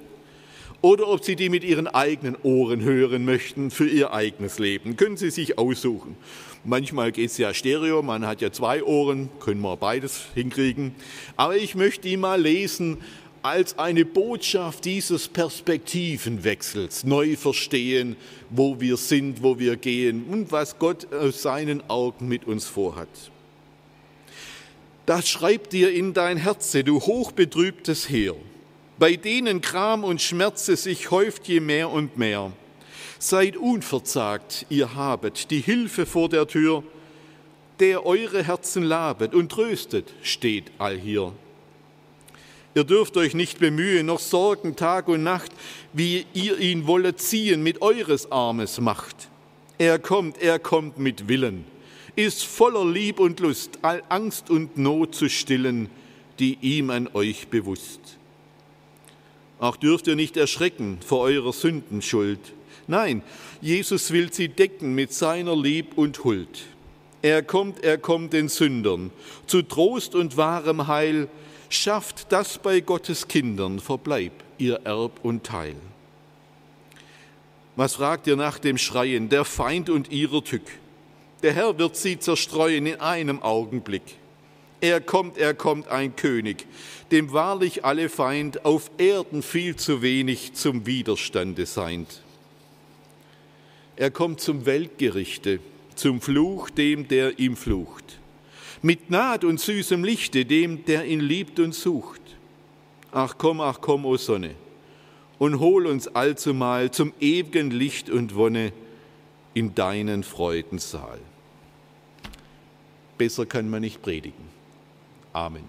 oder 0.81 1.07
ob 1.07 1.23
Sie 1.23 1.37
die 1.37 1.47
mit 1.47 1.63
Ihren 1.63 1.87
eigenen 1.87 2.35
Ohren 2.43 2.81
hören 2.81 3.23
möchten 3.23 3.71
für 3.71 3.87
Ihr 3.87 4.11
eigenes 4.11 4.59
Leben. 4.59 4.97
Können 4.97 5.15
Sie 5.15 5.31
sich 5.31 5.57
aussuchen. 5.57 6.17
Manchmal 6.65 7.13
geht 7.13 7.29
es 7.29 7.37
ja 7.37 7.53
stereo, 7.53 8.01
man 8.01 8.27
hat 8.27 8.41
ja 8.41 8.51
zwei 8.51 8.83
Ohren, 8.83 9.29
können 9.39 9.61
wir 9.61 9.77
beides 9.77 10.25
hinkriegen. 10.35 10.93
Aber 11.37 11.55
ich 11.55 11.75
möchte 11.75 12.09
die 12.09 12.17
mal 12.17 12.41
lesen 12.41 12.97
als 13.43 13.77
eine 13.77 14.05
Botschaft 14.05 14.85
dieses 14.85 15.27
Perspektivenwechsels, 15.27 17.03
neu 17.03 17.35
verstehen, 17.35 18.15
wo 18.49 18.79
wir 18.79 18.95
sind, 18.95 19.43
wo 19.43 19.59
wir 19.59 19.75
gehen 19.75 20.23
und 20.29 20.53
was 20.53 20.79
Gott 20.79 21.13
aus 21.13 21.41
seinen 21.41 21.87
Augen 21.89 22.29
mit 22.29 22.45
uns 22.47 22.65
vorhat. 22.65 23.09
Das 25.05 25.27
schreibt 25.27 25.73
dir 25.73 25.91
in 25.91 26.13
dein 26.13 26.37
Herze, 26.37 26.85
du 26.85 27.01
hochbetrübtes 27.01 28.09
Heer, 28.09 28.35
bei 28.97 29.17
denen 29.17 29.59
Kram 29.59 30.05
und 30.05 30.21
Schmerze 30.21 30.77
sich 30.77 31.11
häuft 31.11 31.45
je 31.49 31.59
mehr 31.59 31.89
und 31.89 32.17
mehr. 32.17 32.53
Seid 33.19 33.57
unverzagt, 33.57 34.65
ihr 34.69 34.95
habet 34.95 35.51
die 35.51 35.59
Hilfe 35.59 36.05
vor 36.05 36.29
der 36.29 36.47
Tür, 36.47 36.83
der 37.81 38.05
eure 38.05 38.43
Herzen 38.43 38.83
labet 38.83 39.33
und 39.33 39.51
tröstet, 39.51 40.13
steht 40.21 40.71
allhier. 40.77 41.33
Ihr 42.75 42.83
dürft 42.83 43.17
euch 43.17 43.35
nicht 43.35 43.59
bemühen, 43.59 44.07
noch 44.07 44.19
sorgen 44.19 44.75
Tag 44.75 45.07
und 45.07 45.21
Nacht, 45.23 45.51
wie 45.93 46.25
ihr 46.33 46.57
ihn 46.57 46.87
wollet 46.87 47.21
ziehen 47.21 47.61
mit 47.61 47.83
eures 47.83 48.31
Armes 48.31 48.81
Macht. 48.81 49.29
Er 49.77 49.99
kommt, 49.99 50.41
er 50.41 50.57
kommt 50.57 50.97
mit 50.97 51.27
Willen, 51.27 51.65
ist 52.15 52.43
voller 52.43 52.85
Lieb 52.85 53.19
und 53.19 53.39
Lust, 53.39 53.79
all 53.83 54.01
Angst 54.09 54.49
und 54.49 54.77
Not 54.77 55.13
zu 55.13 55.29
stillen, 55.29 55.89
die 56.39 56.57
ihm 56.61 56.89
an 56.89 57.09
euch 57.13 57.47
bewusst. 57.47 57.99
Auch 59.59 59.75
dürft 59.75 60.07
ihr 60.07 60.15
nicht 60.15 60.35
erschrecken 60.35 60.97
vor 61.05 61.21
eurer 61.21 61.53
Sündenschuld. 61.53 62.39
Nein, 62.87 63.21
Jesus 63.61 64.11
will 64.11 64.33
sie 64.33 64.49
decken 64.49 64.95
mit 64.95 65.13
seiner 65.13 65.55
Lieb 65.55 65.95
und 65.95 66.23
Huld. 66.23 66.63
Er 67.21 67.43
kommt, 67.43 67.83
er 67.83 67.97
kommt 67.97 68.33
den 68.33 68.49
Sündern, 68.49 69.11
zu 69.47 69.61
Trost 69.61 70.15
und 70.15 70.35
wahrem 70.35 70.87
Heil, 70.87 71.29
schafft, 71.73 72.31
dass 72.31 72.57
bei 72.57 72.79
Gottes 72.79 73.27
Kindern 73.27 73.79
verbleib 73.79 74.31
ihr 74.57 74.81
Erb 74.83 75.19
und 75.23 75.43
Teil. 75.43 75.75
Was 77.75 77.95
fragt 77.95 78.27
ihr 78.27 78.35
nach 78.35 78.59
dem 78.59 78.77
Schreien, 78.77 79.29
der 79.29 79.45
Feind 79.45 79.89
und 79.89 80.11
ihrer 80.11 80.43
Tück? 80.43 80.63
Der 81.41 81.53
Herr 81.53 81.77
wird 81.77 81.95
sie 81.95 82.19
zerstreuen 82.19 82.85
in 82.85 82.99
einem 82.99 83.41
Augenblick. 83.41 84.03
Er 84.79 85.01
kommt, 85.01 85.37
er 85.37 85.53
kommt, 85.53 85.87
ein 85.87 86.15
König, 86.15 86.65
dem 87.11 87.31
wahrlich 87.33 87.85
alle 87.85 88.09
Feind 88.09 88.65
auf 88.65 88.91
Erden 88.97 89.41
viel 89.41 89.75
zu 89.75 90.01
wenig 90.01 90.53
zum 90.53 90.85
Widerstande 90.85 91.65
seint. 91.65 92.21
Er 93.95 94.11
kommt 94.11 94.41
zum 94.41 94.65
Weltgerichte, 94.65 95.59
zum 95.95 96.21
Fluch 96.21 96.69
dem, 96.69 97.07
der 97.07 97.39
ihm 97.39 97.55
flucht 97.55 98.19
mit 98.83 99.09
Naht 99.09 99.43
und 99.43 99.59
süßem 99.59 100.03
Lichte 100.03 100.45
dem, 100.45 100.85
der 100.85 101.05
ihn 101.05 101.21
liebt 101.21 101.59
und 101.59 101.73
sucht. 101.73 102.21
Ach 103.11 103.35
komm, 103.37 103.61
ach 103.61 103.79
komm, 103.81 104.05
o 104.05 104.17
Sonne, 104.17 104.51
und 105.39 105.59
hol 105.59 105.87
uns 105.87 106.07
allzumal 106.09 106.91
zum 106.91 107.13
ewigen 107.19 107.71
Licht 107.71 108.09
und 108.09 108.35
Wonne 108.35 108.73
in 109.53 109.73
deinen 109.73 110.23
Freudensaal. 110.23 111.19
Besser 113.17 113.45
kann 113.45 113.69
man 113.69 113.81
nicht 113.81 114.01
predigen. 114.01 114.43
Amen. 115.31 115.63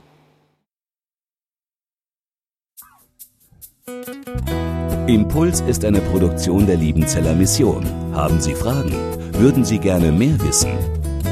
Impuls 5.07 5.61
ist 5.61 5.85
eine 5.85 6.00
Produktion 6.00 6.66
der 6.66 6.77
Liebenzeller 6.77 7.35
Mission. 7.35 7.85
Haben 8.12 8.40
Sie 8.40 8.55
Fragen? 8.55 8.92
Würden 9.35 9.64
Sie 9.64 9.79
gerne 9.79 10.11
mehr 10.11 10.40
wissen? 10.40 11.03